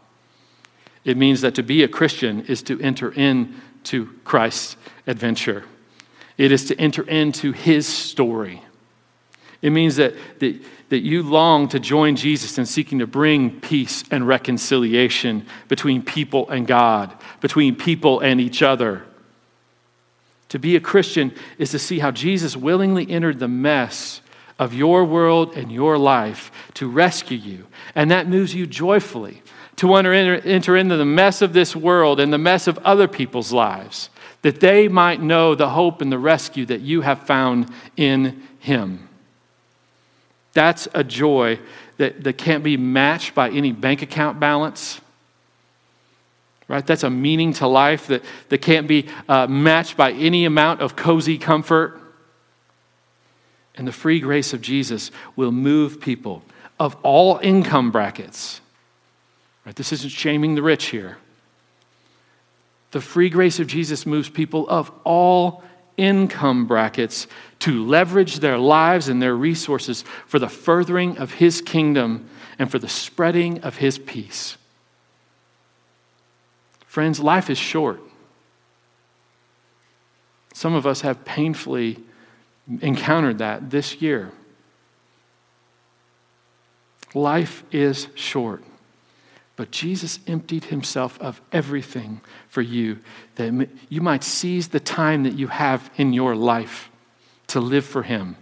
It 1.05 1.17
means 1.17 1.41
that 1.41 1.55
to 1.55 1.63
be 1.63 1.83
a 1.83 1.87
Christian 1.87 2.45
is 2.45 2.61
to 2.63 2.79
enter 2.81 3.11
into 3.11 4.09
Christ's 4.23 4.75
adventure. 5.07 5.63
It 6.37 6.51
is 6.51 6.65
to 6.65 6.79
enter 6.79 7.03
into 7.03 7.51
his 7.51 7.87
story. 7.87 8.61
It 9.61 9.71
means 9.71 9.97
that, 9.97 10.13
that, 10.39 10.61
that 10.89 10.99
you 10.99 11.23
long 11.23 11.67
to 11.69 11.79
join 11.79 12.15
Jesus 12.15 12.57
in 12.57 12.65
seeking 12.65 12.99
to 12.99 13.07
bring 13.07 13.59
peace 13.59 14.03
and 14.09 14.27
reconciliation 14.27 15.45
between 15.67 16.01
people 16.01 16.49
and 16.49 16.65
God, 16.65 17.13
between 17.41 17.75
people 17.75 18.21
and 18.21 18.39
each 18.39 18.61
other. 18.61 19.03
To 20.49 20.59
be 20.59 20.75
a 20.75 20.79
Christian 20.79 21.33
is 21.57 21.71
to 21.71 21.79
see 21.79 21.99
how 21.99 22.11
Jesus 22.11 22.55
willingly 22.55 23.09
entered 23.09 23.39
the 23.39 23.47
mess 23.47 24.21
of 24.57 24.73
your 24.73 25.05
world 25.05 25.55
and 25.55 25.71
your 25.71 25.97
life 25.97 26.51
to 26.75 26.89
rescue 26.89 27.37
you. 27.37 27.67
And 27.95 28.11
that 28.11 28.27
moves 28.27 28.53
you 28.53 28.65
joyfully 28.65 29.41
to 29.79 29.93
enter, 29.93 30.13
enter 30.13 30.75
into 30.75 30.97
the 30.97 31.05
mess 31.05 31.41
of 31.41 31.53
this 31.53 31.73
world 31.73 32.19
and 32.19 32.33
the 32.33 32.37
mess 32.37 32.67
of 32.67 32.77
other 32.79 33.07
people's 33.07 33.53
lives, 33.53 34.09
that 34.41 34.59
they 34.59 34.89
might 34.89 35.21
know 35.21 35.55
the 35.55 35.69
hope 35.69 36.01
and 36.01 36.11
the 36.11 36.19
rescue 36.19 36.65
that 36.65 36.81
you 36.81 36.99
have 36.99 37.25
found 37.25 37.71
in 37.95 38.43
Him. 38.59 39.07
That's 40.51 40.89
a 40.93 41.01
joy 41.05 41.59
that, 41.95 42.25
that 42.25 42.37
can't 42.37 42.61
be 42.61 42.75
matched 42.75 43.33
by 43.33 43.51
any 43.51 43.71
bank 43.71 44.01
account 44.01 44.37
balance. 44.37 44.99
Right? 46.67 46.85
That's 46.85 47.03
a 47.03 47.09
meaning 47.09 47.53
to 47.53 47.67
life 47.67 48.07
that, 48.07 48.23
that 48.49 48.57
can't 48.57 48.85
be 48.85 49.07
uh, 49.29 49.47
matched 49.47 49.95
by 49.95 50.11
any 50.11 50.43
amount 50.43 50.81
of 50.81 50.97
cozy 50.97 51.37
comfort. 51.37 52.01
And 53.75 53.87
the 53.87 53.93
free 53.93 54.19
grace 54.19 54.51
of 54.51 54.59
Jesus 54.59 55.09
will 55.37 55.53
move 55.53 56.01
people 56.01 56.43
of 56.77 56.97
all 57.01 57.39
income 57.41 57.91
brackets. 57.91 58.59
Right? 59.69 59.75
This 59.75 59.93
isn't 59.93 60.09
shaming 60.09 60.55
the 60.55 60.63
rich 60.63 60.85
here. 60.85 61.19
The 62.89 63.01
free 63.01 63.29
grace 63.29 63.59
of 63.59 63.67
Jesus 63.67 64.03
moves 64.03 64.27
people 64.27 64.67
of 64.67 64.91
all 65.03 65.63
income 65.95 66.65
brackets 66.65 67.27
to 67.59 67.85
leverage 67.85 68.39
their 68.39 68.57
lives 68.57 69.09
and 69.09 69.21
their 69.21 69.35
resources 69.35 70.03
for 70.25 70.39
the 70.39 70.49
furthering 70.49 71.19
of 71.19 71.33
His 71.33 71.61
kingdom 71.61 72.27
and 72.57 72.71
for 72.71 72.79
the 72.79 72.89
spreading 72.89 73.61
of 73.61 73.75
His 73.75 73.99
peace. 73.99 74.57
Friends, 76.87 77.19
life 77.19 77.51
is 77.51 77.59
short. 77.59 78.01
Some 80.55 80.73
of 80.73 80.87
us 80.87 81.01
have 81.01 81.23
painfully 81.25 81.99
encountered 82.81 83.37
that 83.37 83.69
this 83.69 84.01
year. 84.01 84.31
Life 87.13 87.63
is 87.71 88.07
short. 88.15 88.63
But 89.59 89.71
Jesus 89.71 90.21
emptied 90.25 90.63
himself 90.63 91.19
of 91.19 91.41
everything 91.51 92.21
for 92.47 92.61
you, 92.61 92.99
that 93.35 93.67
you 93.89 93.99
might 93.99 94.23
seize 94.23 94.69
the 94.69 94.79
time 94.79 95.23
that 95.23 95.33
you 95.33 95.47
have 95.47 95.91
in 95.97 96.13
your 96.13 96.33
life 96.33 96.89
to 97.47 97.59
live 97.59 97.83
for 97.83 98.03
him, 98.03 98.37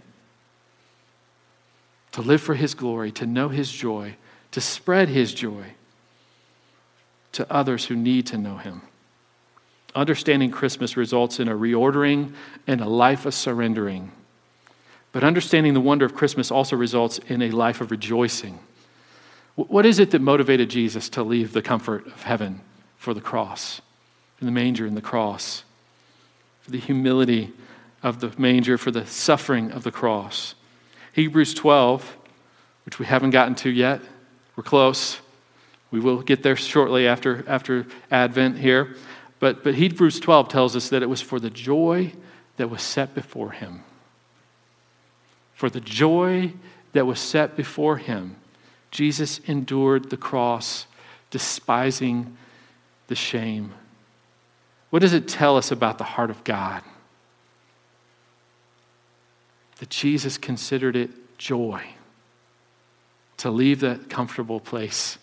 to 2.12 2.22
live 2.22 2.40
for 2.40 2.54
his 2.54 2.74
glory, 2.74 3.10
to 3.10 3.26
know 3.26 3.48
his 3.48 3.72
joy, 3.72 4.14
to 4.52 4.60
spread 4.60 5.08
his 5.08 5.34
joy 5.34 5.64
to 7.32 7.52
others 7.52 7.86
who 7.86 7.96
need 7.96 8.28
to 8.28 8.38
know 8.38 8.58
him. 8.58 8.82
Understanding 9.96 10.52
Christmas 10.52 10.96
results 10.96 11.40
in 11.40 11.48
a 11.48 11.56
reordering 11.56 12.32
and 12.68 12.80
a 12.80 12.88
life 12.88 13.26
of 13.26 13.34
surrendering. 13.34 14.12
But 15.10 15.24
understanding 15.24 15.74
the 15.74 15.80
wonder 15.80 16.06
of 16.06 16.14
Christmas 16.14 16.52
also 16.52 16.76
results 16.76 17.18
in 17.26 17.42
a 17.42 17.50
life 17.50 17.80
of 17.80 17.90
rejoicing. 17.90 18.60
What 19.66 19.86
is 19.86 19.98
it 19.98 20.12
that 20.12 20.20
motivated 20.20 20.70
Jesus 20.70 21.08
to 21.10 21.24
leave 21.24 21.52
the 21.52 21.62
comfort 21.62 22.06
of 22.06 22.22
heaven 22.22 22.60
for 22.96 23.12
the 23.12 23.20
cross, 23.20 23.80
for 24.36 24.44
the 24.44 24.52
manger 24.52 24.86
and 24.86 24.96
the 24.96 25.02
cross, 25.02 25.64
for 26.60 26.70
the 26.70 26.78
humility 26.78 27.52
of 28.00 28.20
the 28.20 28.32
manger, 28.38 28.78
for 28.78 28.92
the 28.92 29.04
suffering 29.04 29.72
of 29.72 29.82
the 29.82 29.90
cross? 29.90 30.54
Hebrews 31.12 31.54
12, 31.54 32.16
which 32.84 33.00
we 33.00 33.06
haven't 33.06 33.30
gotten 33.30 33.56
to 33.56 33.68
yet, 33.68 34.00
we're 34.54 34.62
close. 34.62 35.18
We 35.90 35.98
will 35.98 36.22
get 36.22 36.44
there 36.44 36.54
shortly 36.54 37.08
after, 37.08 37.44
after 37.48 37.88
Advent 38.12 38.58
here. 38.58 38.94
But, 39.40 39.64
but 39.64 39.74
Hebrews 39.74 40.20
12 40.20 40.48
tells 40.48 40.76
us 40.76 40.88
that 40.90 41.02
it 41.02 41.08
was 41.08 41.20
for 41.20 41.40
the 41.40 41.50
joy 41.50 42.12
that 42.58 42.70
was 42.70 42.82
set 42.82 43.12
before 43.12 43.50
him. 43.50 43.82
For 45.52 45.68
the 45.68 45.80
joy 45.80 46.52
that 46.92 47.06
was 47.06 47.18
set 47.18 47.56
before 47.56 47.96
him 47.96 48.36
Jesus 48.90 49.40
endured 49.40 50.10
the 50.10 50.16
cross, 50.16 50.86
despising 51.30 52.36
the 53.08 53.14
shame. 53.14 53.72
What 54.90 55.00
does 55.00 55.12
it 55.12 55.28
tell 55.28 55.56
us 55.56 55.70
about 55.70 55.98
the 55.98 56.04
heart 56.04 56.30
of 56.30 56.42
God? 56.44 56.82
That 59.78 59.90
Jesus 59.90 60.38
considered 60.38 60.96
it 60.96 61.38
joy 61.38 61.82
to 63.38 63.50
leave 63.50 63.80
that 63.80 64.10
comfortable 64.10 64.60
place, 64.60 65.18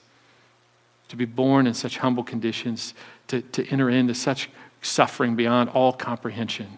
to 1.09 1.15
be 1.15 1.25
born 1.25 1.67
in 1.67 1.73
such 1.73 1.97
humble 1.97 2.23
conditions, 2.23 2.93
to, 3.27 3.41
to 3.41 3.67
enter 3.67 3.89
into 3.89 4.15
such 4.15 4.49
suffering 4.81 5.35
beyond 5.35 5.69
all 5.69 5.91
comprehension. 5.91 6.77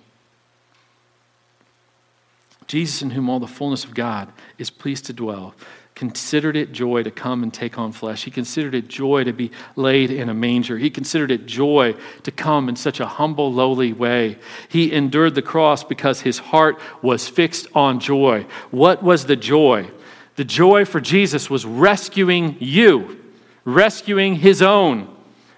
Jesus, 2.65 3.01
in 3.01 3.11
whom 3.11 3.29
all 3.29 3.39
the 3.39 3.47
fullness 3.47 3.85
of 3.85 3.93
God 3.93 4.31
is 4.57 4.69
pleased 4.69 5.05
to 5.05 5.13
dwell, 5.13 5.53
considered 5.97 6.55
it 6.55 6.71
joy 6.71 7.01
to 7.01 7.09
come 7.09 7.41
and 7.41 7.51
take 7.51 7.79
on 7.79 7.91
flesh. 7.91 8.23
He 8.23 8.29
considered 8.29 8.75
it 8.75 8.87
joy 8.87 9.23
to 9.23 9.33
be 9.33 9.49
laid 9.75 10.11
in 10.11 10.29
a 10.29 10.33
manger. 10.33 10.77
He 10.77 10.91
considered 10.91 11.31
it 11.31 11.47
joy 11.47 11.95
to 12.21 12.29
come 12.29 12.69
in 12.69 12.75
such 12.75 12.99
a 12.99 13.07
humble, 13.07 13.51
lowly 13.51 13.93
way. 13.93 14.37
He 14.69 14.93
endured 14.93 15.33
the 15.33 15.41
cross 15.41 15.83
because 15.83 16.21
his 16.21 16.37
heart 16.37 16.79
was 17.01 17.27
fixed 17.27 17.65
on 17.73 17.99
joy. 17.99 18.45
What 18.69 19.01
was 19.01 19.25
the 19.25 19.35
joy? 19.35 19.89
The 20.35 20.45
joy 20.45 20.85
for 20.85 21.01
Jesus 21.01 21.49
was 21.49 21.65
rescuing 21.65 22.57
you, 22.59 23.19
rescuing 23.65 24.35
his 24.35 24.61
own, 24.61 25.11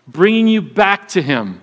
bringing 0.07 0.47
you 0.47 0.61
back 0.61 1.09
to 1.09 1.21
him. 1.21 1.59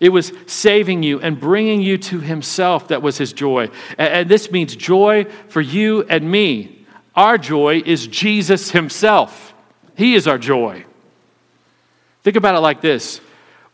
It 0.00 0.10
was 0.10 0.34
saving 0.46 1.02
you 1.02 1.18
and 1.20 1.40
bringing 1.40 1.80
you 1.80 1.96
to 1.96 2.20
himself 2.20 2.88
that 2.88 3.00
was 3.00 3.16
his 3.16 3.32
joy. 3.32 3.70
And 3.96 4.28
this 4.28 4.50
means 4.50 4.76
joy 4.76 5.24
for 5.48 5.62
you 5.62 6.02
and 6.02 6.30
me 6.30 6.77
our 7.18 7.36
joy 7.36 7.82
is 7.84 8.06
Jesus 8.06 8.70
Himself. 8.70 9.52
He 9.96 10.14
is 10.14 10.28
our 10.28 10.38
joy. 10.38 10.84
Think 12.22 12.36
about 12.36 12.54
it 12.54 12.60
like 12.60 12.80
this 12.80 13.20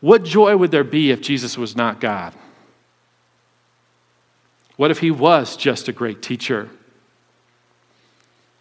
What 0.01 0.25
joy 0.25 0.57
would 0.57 0.71
there 0.71 0.83
be 0.83 1.11
if 1.11 1.21
Jesus 1.21 1.59
was 1.59 1.77
not 1.77 2.01
God? 2.01 2.35
What 4.77 4.91
if 4.91 4.99
He 4.99 5.11
was 5.11 5.59
just 5.59 5.89
a 5.89 5.93
great 5.93 6.23
teacher? 6.23 6.71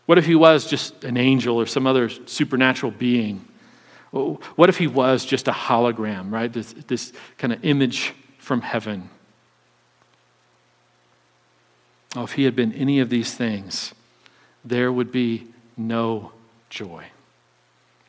What 0.06 0.18
if 0.18 0.26
He 0.26 0.36
was 0.36 0.68
just 0.70 1.06
an 1.06 1.16
angel 1.16 1.56
or 1.56 1.66
some 1.66 1.88
other 1.88 2.10
supernatural 2.10 2.92
being? 2.92 3.48
What 4.12 4.68
if 4.68 4.78
He 4.78 4.88
was 4.88 5.24
just 5.24 5.48
a 5.48 5.54
hologram, 5.54 6.30
right? 6.30 6.52
This, 6.52 6.74
this 6.74 7.14
kind 7.38 7.54
of 7.54 7.64
image 7.64 8.14
from 8.38 8.60
heaven. 8.60 9.10
Oh, 12.18 12.24
if 12.24 12.34
He 12.34 12.44
had 12.44 12.54
been 12.54 12.74
any 12.74 13.00
of 13.00 13.10
these 13.10 13.34
things, 13.34 13.94
there 14.66 14.92
would 14.92 15.12
be 15.12 15.48
no 15.78 16.32
joy. 16.70 17.06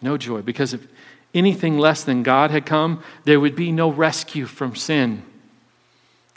No 0.00 0.16
joy. 0.16 0.42
Because 0.42 0.74
if 0.74 0.86
anything 1.34 1.78
less 1.78 2.04
than 2.04 2.22
God 2.22 2.50
had 2.50 2.66
come, 2.66 3.02
there 3.24 3.40
would 3.40 3.56
be 3.56 3.72
no 3.72 3.90
rescue 3.90 4.46
from 4.46 4.76
sin. 4.76 5.22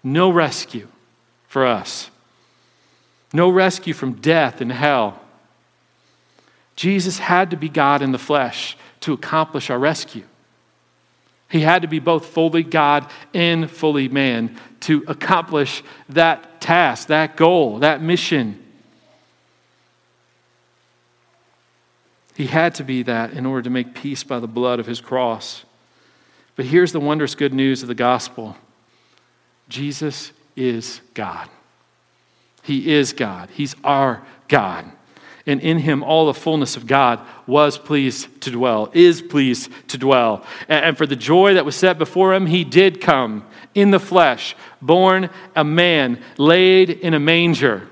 No 0.04 0.30
rescue 0.30 0.88
for 1.48 1.66
us. 1.66 2.10
No 3.34 3.50
rescue 3.50 3.94
from 3.94 4.14
death 4.14 4.62
and 4.62 4.72
hell. 4.72 5.22
Jesus 6.76 7.20
had 7.20 7.52
to 7.52 7.58
be 7.58 7.70
God 7.70 8.02
in 8.02 8.12
the 8.12 8.20
flesh 8.20 8.78
to 9.02 9.14
accomplish 9.14 9.70
our 9.70 9.80
rescue. 9.80 10.24
He 11.50 11.62
had 11.62 11.82
to 11.82 11.88
be 11.88 12.00
both 12.00 12.28
fully 12.28 12.64
God 12.64 13.10
and 13.34 13.70
fully 13.70 14.10
man 14.10 14.60
to 14.82 15.04
accomplish 15.08 15.84
that 16.10 16.62
task, 16.62 17.08
that 17.08 17.38
goal, 17.38 17.80
that 17.80 18.02
mission. 18.02 18.64
He 22.38 22.46
had 22.46 22.76
to 22.76 22.84
be 22.84 23.02
that 23.02 23.34
in 23.34 23.48
order 23.48 23.64
to 23.64 23.72
make 23.72 23.96
peace 23.96 24.24
by 24.24 24.40
the 24.40 24.48
blood 24.48 24.80
of 24.80 24.86
his 24.86 25.02
cross. 25.02 25.66
But 26.56 26.66
here's 26.66 26.92
the 26.92 27.00
wondrous 27.00 27.34
good 27.34 27.52
news 27.52 27.82
of 27.82 27.88
the 27.88 27.96
gospel 27.96 28.56
Jesus 29.70 30.32
is 30.56 31.02
God. 31.16 31.50
He 32.62 32.94
is 32.94 33.12
God. 33.12 33.50
He's 33.50 33.76
our 33.84 34.22
God. 34.50 34.86
And 35.48 35.62
in 35.62 35.80
him, 35.80 36.04
all 36.04 36.28
the 36.28 36.34
fullness 36.36 36.78
of 36.78 36.86
God 36.86 37.22
was 37.48 37.80
pleased 37.80 38.42
to 38.42 38.52
dwell, 38.52 38.92
is 38.94 39.20
pleased 39.20 39.72
to 39.88 39.98
dwell. 39.98 40.46
And 40.70 40.96
for 40.96 41.08
the 41.08 41.16
joy 41.16 41.56
that 41.56 41.66
was 41.66 41.76
set 41.76 41.98
before 41.98 42.36
him, 42.36 42.46
he 42.46 42.64
did 42.64 43.02
come 43.02 43.48
in 43.74 43.90
the 43.90 44.00
flesh, 44.00 44.56
born 44.80 45.32
a 45.56 45.64
man, 45.64 46.22
laid 46.38 46.92
in 46.92 47.16
a 47.16 47.20
manger. 47.20 47.88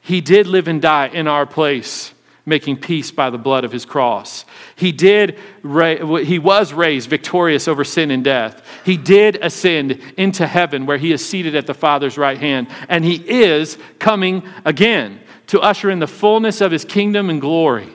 He 0.00 0.20
did 0.20 0.48
live 0.48 0.66
and 0.66 0.82
die 0.82 1.06
in 1.06 1.28
our 1.28 1.46
place 1.46 2.12
making 2.46 2.76
peace 2.76 3.10
by 3.10 3.28
the 3.28 3.38
blood 3.38 3.64
of 3.64 3.72
his 3.72 3.84
cross. 3.84 4.44
He 4.76 4.92
did 4.92 5.38
he 5.62 6.38
was 6.38 6.72
raised 6.72 7.10
victorious 7.10 7.66
over 7.66 7.84
sin 7.84 8.12
and 8.12 8.22
death. 8.22 8.64
He 8.84 8.96
did 8.96 9.36
ascend 9.42 10.00
into 10.16 10.46
heaven 10.46 10.86
where 10.86 10.96
he 10.96 11.12
is 11.12 11.26
seated 11.26 11.56
at 11.56 11.66
the 11.66 11.74
Father's 11.74 12.16
right 12.16 12.38
hand 12.38 12.68
and 12.88 13.04
he 13.04 13.16
is 13.16 13.76
coming 13.98 14.44
again 14.64 15.20
to 15.48 15.60
usher 15.60 15.90
in 15.90 15.98
the 15.98 16.06
fullness 16.06 16.60
of 16.60 16.70
his 16.70 16.84
kingdom 16.84 17.28
and 17.30 17.40
glory. 17.40 17.92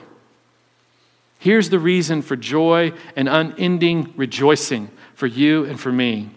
Here's 1.38 1.70
the 1.70 1.78
reason 1.78 2.22
for 2.22 2.36
joy 2.36 2.92
and 3.16 3.28
unending 3.28 4.12
rejoicing 4.16 4.90
for 5.14 5.26
you 5.26 5.64
and 5.64 5.80
for 5.80 5.90
me. 5.90 6.30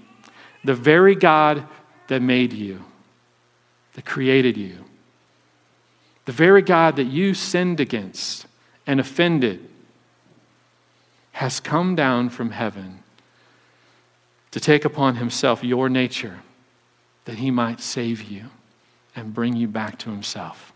The 0.64 0.74
very 0.74 1.16
God 1.16 1.68
that 2.08 2.22
made 2.22 2.54
you, 2.54 2.84
that 3.94 4.06
created 4.06 4.58
you, 4.58 4.84
the 6.26 6.32
very 6.32 6.62
God 6.62 6.96
that 6.96 7.06
you 7.06 7.34
sinned 7.34 7.80
against 7.80 8.48
and 8.86 9.00
offended 9.00 9.68
has 11.34 11.60
come 11.60 11.96
down 11.96 12.30
from 12.30 12.52
heaven 12.52 13.00
to 14.52 14.60
take 14.60 14.86
upon 14.86 15.18
himself 15.18 15.64
your 15.64 15.90
nature 15.90 16.40
that 17.26 17.38
he 17.38 17.52
might 17.52 17.80
save 17.80 18.24
you 18.24 18.46
and 19.16 19.34
bring 19.34 19.56
you 19.56 19.68
back 19.68 19.98
to 20.00 20.10
himself. 20.10 20.74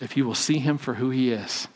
If 0.00 0.16
you 0.16 0.24
will 0.24 0.34
see 0.34 0.58
him 0.58 0.78
for 0.78 0.94
who 0.94 1.10
he 1.10 1.32
is, 1.32 1.68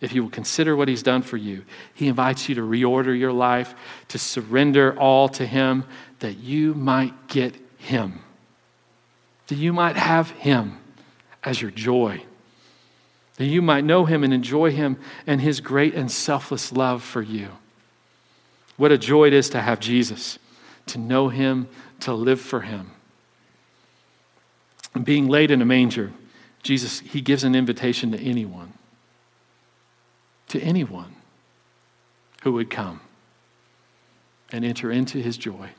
if 0.00 0.12
you 0.12 0.22
will 0.22 0.30
consider 0.30 0.74
what 0.74 0.88
he's 0.88 1.02
done 1.02 1.22
for 1.22 1.36
you, 1.36 1.64
he 1.94 2.08
invites 2.08 2.48
you 2.48 2.56
to 2.56 2.60
reorder 2.60 3.16
your 3.16 3.32
life, 3.32 3.74
to 4.08 4.18
surrender 4.18 4.98
all 4.98 5.28
to 5.30 5.46
him, 5.46 5.84
that 6.18 6.38
you 6.38 6.74
might 6.74 7.28
get 7.28 7.54
him, 7.78 8.20
that 9.46 9.54
you 9.54 9.72
might 9.72 9.96
have 9.96 10.30
him 10.30 10.78
as 11.44 11.60
your 11.60 11.70
joy. 11.70 12.22
That 13.36 13.46
you 13.46 13.62
might 13.62 13.84
know 13.84 14.04
him 14.04 14.24
and 14.24 14.32
enjoy 14.32 14.70
him 14.70 14.98
and 15.26 15.40
his 15.40 15.60
great 15.60 15.94
and 15.94 16.10
selfless 16.10 16.72
love 16.72 17.02
for 17.02 17.22
you. 17.22 17.48
What 18.76 18.92
a 18.92 18.98
joy 18.98 19.28
it 19.28 19.32
is 19.32 19.50
to 19.50 19.60
have 19.60 19.80
Jesus, 19.80 20.38
to 20.86 20.98
know 20.98 21.28
him, 21.28 21.68
to 22.00 22.12
live 22.12 22.40
for 22.40 22.60
him. 22.60 22.90
And 24.94 25.04
being 25.04 25.28
laid 25.28 25.50
in 25.50 25.62
a 25.62 25.64
manger, 25.64 26.12
Jesus, 26.62 27.00
he 27.00 27.20
gives 27.20 27.44
an 27.44 27.54
invitation 27.54 28.12
to 28.12 28.18
anyone, 28.18 28.72
to 30.48 30.60
anyone 30.60 31.16
who 32.42 32.52
would 32.52 32.70
come 32.70 33.00
and 34.50 34.64
enter 34.64 34.90
into 34.90 35.18
his 35.18 35.36
joy. 35.36 35.70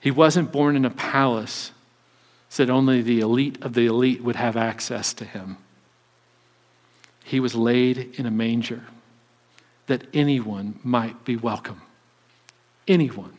He 0.00 0.10
wasn't 0.10 0.52
born 0.52 0.76
in 0.76 0.84
a 0.84 0.90
palace 0.90 1.72
said 2.48 2.70
only 2.70 3.02
the 3.02 3.20
elite 3.20 3.62
of 3.62 3.74
the 3.74 3.86
elite 3.86 4.22
would 4.22 4.36
have 4.36 4.56
access 4.56 5.12
to 5.14 5.24
him. 5.24 5.58
He 7.24 7.40
was 7.40 7.54
laid 7.54 8.18
in 8.18 8.26
a 8.26 8.30
manger 8.30 8.84
that 9.86 10.06
anyone 10.14 10.78
might 10.82 11.24
be 11.24 11.36
welcome. 11.36 11.82
Anyone. 12.86 13.34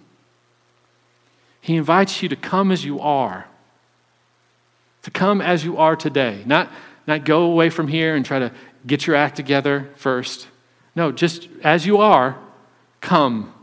He 1.62 1.76
invites 1.76 2.22
you 2.22 2.30
to 2.30 2.36
come 2.36 2.72
as 2.72 2.86
you 2.86 3.00
are, 3.00 3.48
to 5.04 5.12
come 5.12 5.42
as 5.42 5.66
you 5.66 5.78
are 5.78 5.96
today, 5.96 6.44
not, 6.46 6.72
not 7.08 7.26
go 7.26 7.44
away 7.44 7.70
from 7.70 7.88
here 7.88 8.16
and 8.16 8.26
try 8.26 8.40
to 8.40 8.52
get 8.86 9.08
your 9.08 9.16
act 9.16 9.36
together 9.36 9.90
first. 9.96 10.48
No, 10.96 11.12
just 11.12 11.48
as 11.64 11.86
you 11.86 11.98
are, 11.98 12.38
come. 13.02 13.54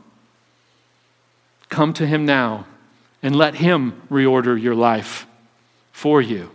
Come 1.69 1.93
to 1.95 2.07
Him 2.07 2.27
now 2.27 2.67
and 3.23 3.35
let 3.37 3.55
Him 3.57 4.03
reorder 4.11 4.61
your 4.61 4.75
life 4.75 5.27
for 5.97 6.21
you. 6.21 6.51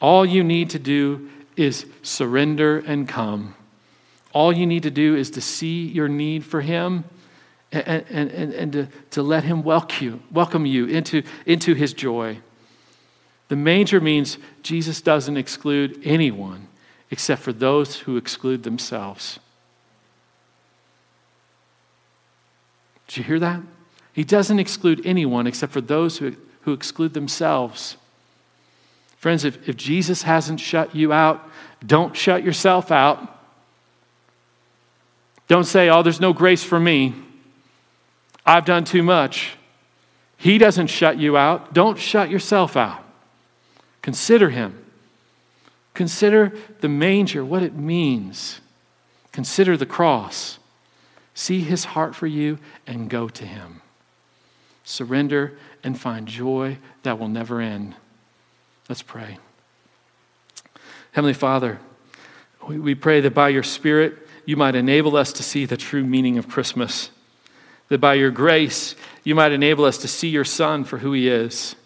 All 0.00 0.24
you 0.24 0.42
need 0.42 0.70
to 0.70 0.78
do 0.78 1.28
is 1.54 1.84
surrender 2.00 2.78
and 2.78 3.06
come. 3.06 3.54
All 4.32 4.54
you 4.54 4.66
need 4.66 4.84
to 4.84 4.90
do 4.90 5.14
is 5.16 5.28
to 5.32 5.42
see 5.42 5.86
your 5.86 6.08
need 6.08 6.42
for 6.42 6.62
Him 6.62 7.04
and, 7.70 8.06
and, 8.08 8.30
and, 8.30 8.54
and 8.54 8.72
to, 8.72 8.88
to 9.10 9.22
let 9.22 9.44
Him 9.44 9.62
welcome 9.62 10.02
you, 10.02 10.22
welcome 10.30 10.64
you 10.64 10.86
into, 10.86 11.22
into 11.44 11.74
His 11.74 11.92
joy. 11.92 12.38
The 13.48 13.56
manger 13.56 14.00
means 14.00 14.38
Jesus 14.62 15.02
doesn't 15.02 15.36
exclude 15.36 16.00
anyone 16.02 16.68
except 17.10 17.42
for 17.42 17.52
those 17.52 17.96
who 17.96 18.16
exclude 18.16 18.62
themselves. 18.62 19.40
Did 23.08 23.18
you 23.18 23.24
hear 23.24 23.40
that? 23.40 23.60
He 24.14 24.24
doesn't 24.24 24.58
exclude 24.58 25.04
anyone 25.04 25.46
except 25.46 25.70
for 25.70 25.82
those 25.82 26.16
who, 26.16 26.34
who 26.62 26.72
exclude 26.72 27.12
themselves. 27.12 27.98
Friends, 29.22 29.44
if, 29.44 29.68
if 29.68 29.76
Jesus 29.76 30.24
hasn't 30.24 30.58
shut 30.58 30.96
you 30.96 31.12
out, 31.12 31.48
don't 31.86 32.16
shut 32.16 32.42
yourself 32.42 32.90
out. 32.90 33.38
Don't 35.46 35.62
say, 35.62 35.88
oh, 35.90 36.02
there's 36.02 36.20
no 36.20 36.32
grace 36.32 36.64
for 36.64 36.80
me. 36.80 37.14
I've 38.44 38.64
done 38.64 38.82
too 38.82 39.04
much. 39.04 39.56
He 40.36 40.58
doesn't 40.58 40.88
shut 40.88 41.18
you 41.18 41.36
out. 41.36 41.72
Don't 41.72 42.00
shut 42.00 42.30
yourself 42.30 42.76
out. 42.76 43.00
Consider 44.02 44.50
Him. 44.50 44.84
Consider 45.94 46.52
the 46.80 46.88
manger, 46.88 47.44
what 47.44 47.62
it 47.62 47.76
means. 47.76 48.60
Consider 49.30 49.76
the 49.76 49.86
cross. 49.86 50.58
See 51.32 51.60
His 51.60 51.84
heart 51.84 52.16
for 52.16 52.26
you 52.26 52.58
and 52.88 53.08
go 53.08 53.28
to 53.28 53.46
Him. 53.46 53.82
Surrender 54.82 55.56
and 55.84 55.96
find 55.96 56.26
joy 56.26 56.78
that 57.04 57.20
will 57.20 57.28
never 57.28 57.60
end. 57.60 57.94
Let's 58.88 59.02
pray. 59.02 59.38
Heavenly 61.12 61.34
Father, 61.34 61.78
we, 62.66 62.94
pray 62.94 63.20
that 63.20 63.34
by 63.34 63.50
your 63.50 63.62
Spirit, 63.62 64.18
you 64.44 64.56
might 64.56 64.74
enable 64.74 65.16
us 65.16 65.32
to 65.34 65.42
see 65.42 65.66
the 65.66 65.76
true 65.76 66.04
meaning 66.04 66.38
of 66.38 66.48
Christmas. 66.48 67.10
That 67.88 68.00
by 68.00 68.14
your 68.14 68.30
grace, 68.30 68.94
you 69.24 69.34
might 69.34 69.52
enable 69.52 69.84
us 69.84 69.98
to 69.98 70.08
see 70.08 70.28
your 70.28 70.44
Son 70.44 70.84
for 70.84 70.98
who 70.98 71.12
he 71.12 71.28
is. 71.28 71.76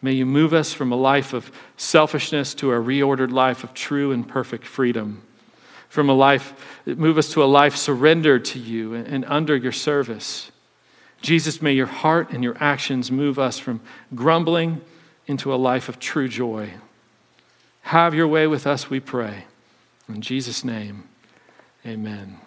May 0.00 0.12
you 0.12 0.26
move 0.26 0.52
us 0.52 0.72
from 0.72 0.92
a 0.92 0.96
life 0.96 1.32
of 1.32 1.50
selfishness 1.76 2.54
to 2.54 2.72
a 2.72 2.76
reordered 2.76 3.32
life 3.32 3.64
of 3.64 3.74
true 3.74 4.12
and 4.12 4.28
perfect 4.28 4.66
freedom. 4.66 5.22
From 5.88 6.08
a 6.08 6.14
life, 6.14 6.82
move 6.86 7.18
us 7.18 7.32
to 7.32 7.42
a 7.42 7.46
life 7.46 7.76
surrendered 7.76 8.44
to 8.46 8.58
you 8.58 8.94
and 8.94 9.24
under 9.26 9.56
your 9.56 9.72
service. 9.72 10.50
Jesus, 11.22 11.62
may 11.62 11.72
your 11.72 11.86
heart 11.86 12.30
and 12.30 12.44
your 12.44 12.56
actions 12.60 13.10
move 13.10 13.38
us 13.38 13.58
from 13.58 13.80
grumbling 14.14 14.82
into 15.26 15.54
a 15.54 15.56
life 15.56 15.88
of 15.88 15.98
true 15.98 16.28
joy. 16.28 16.70
Have 17.82 18.14
your 18.14 18.28
way 18.28 18.46
with 18.46 18.66
us, 18.66 18.90
we 18.90 19.00
pray. 19.00 19.44
In 20.08 20.20
Jesus' 20.20 20.64
name, 20.64 21.04
amen. 21.86 22.38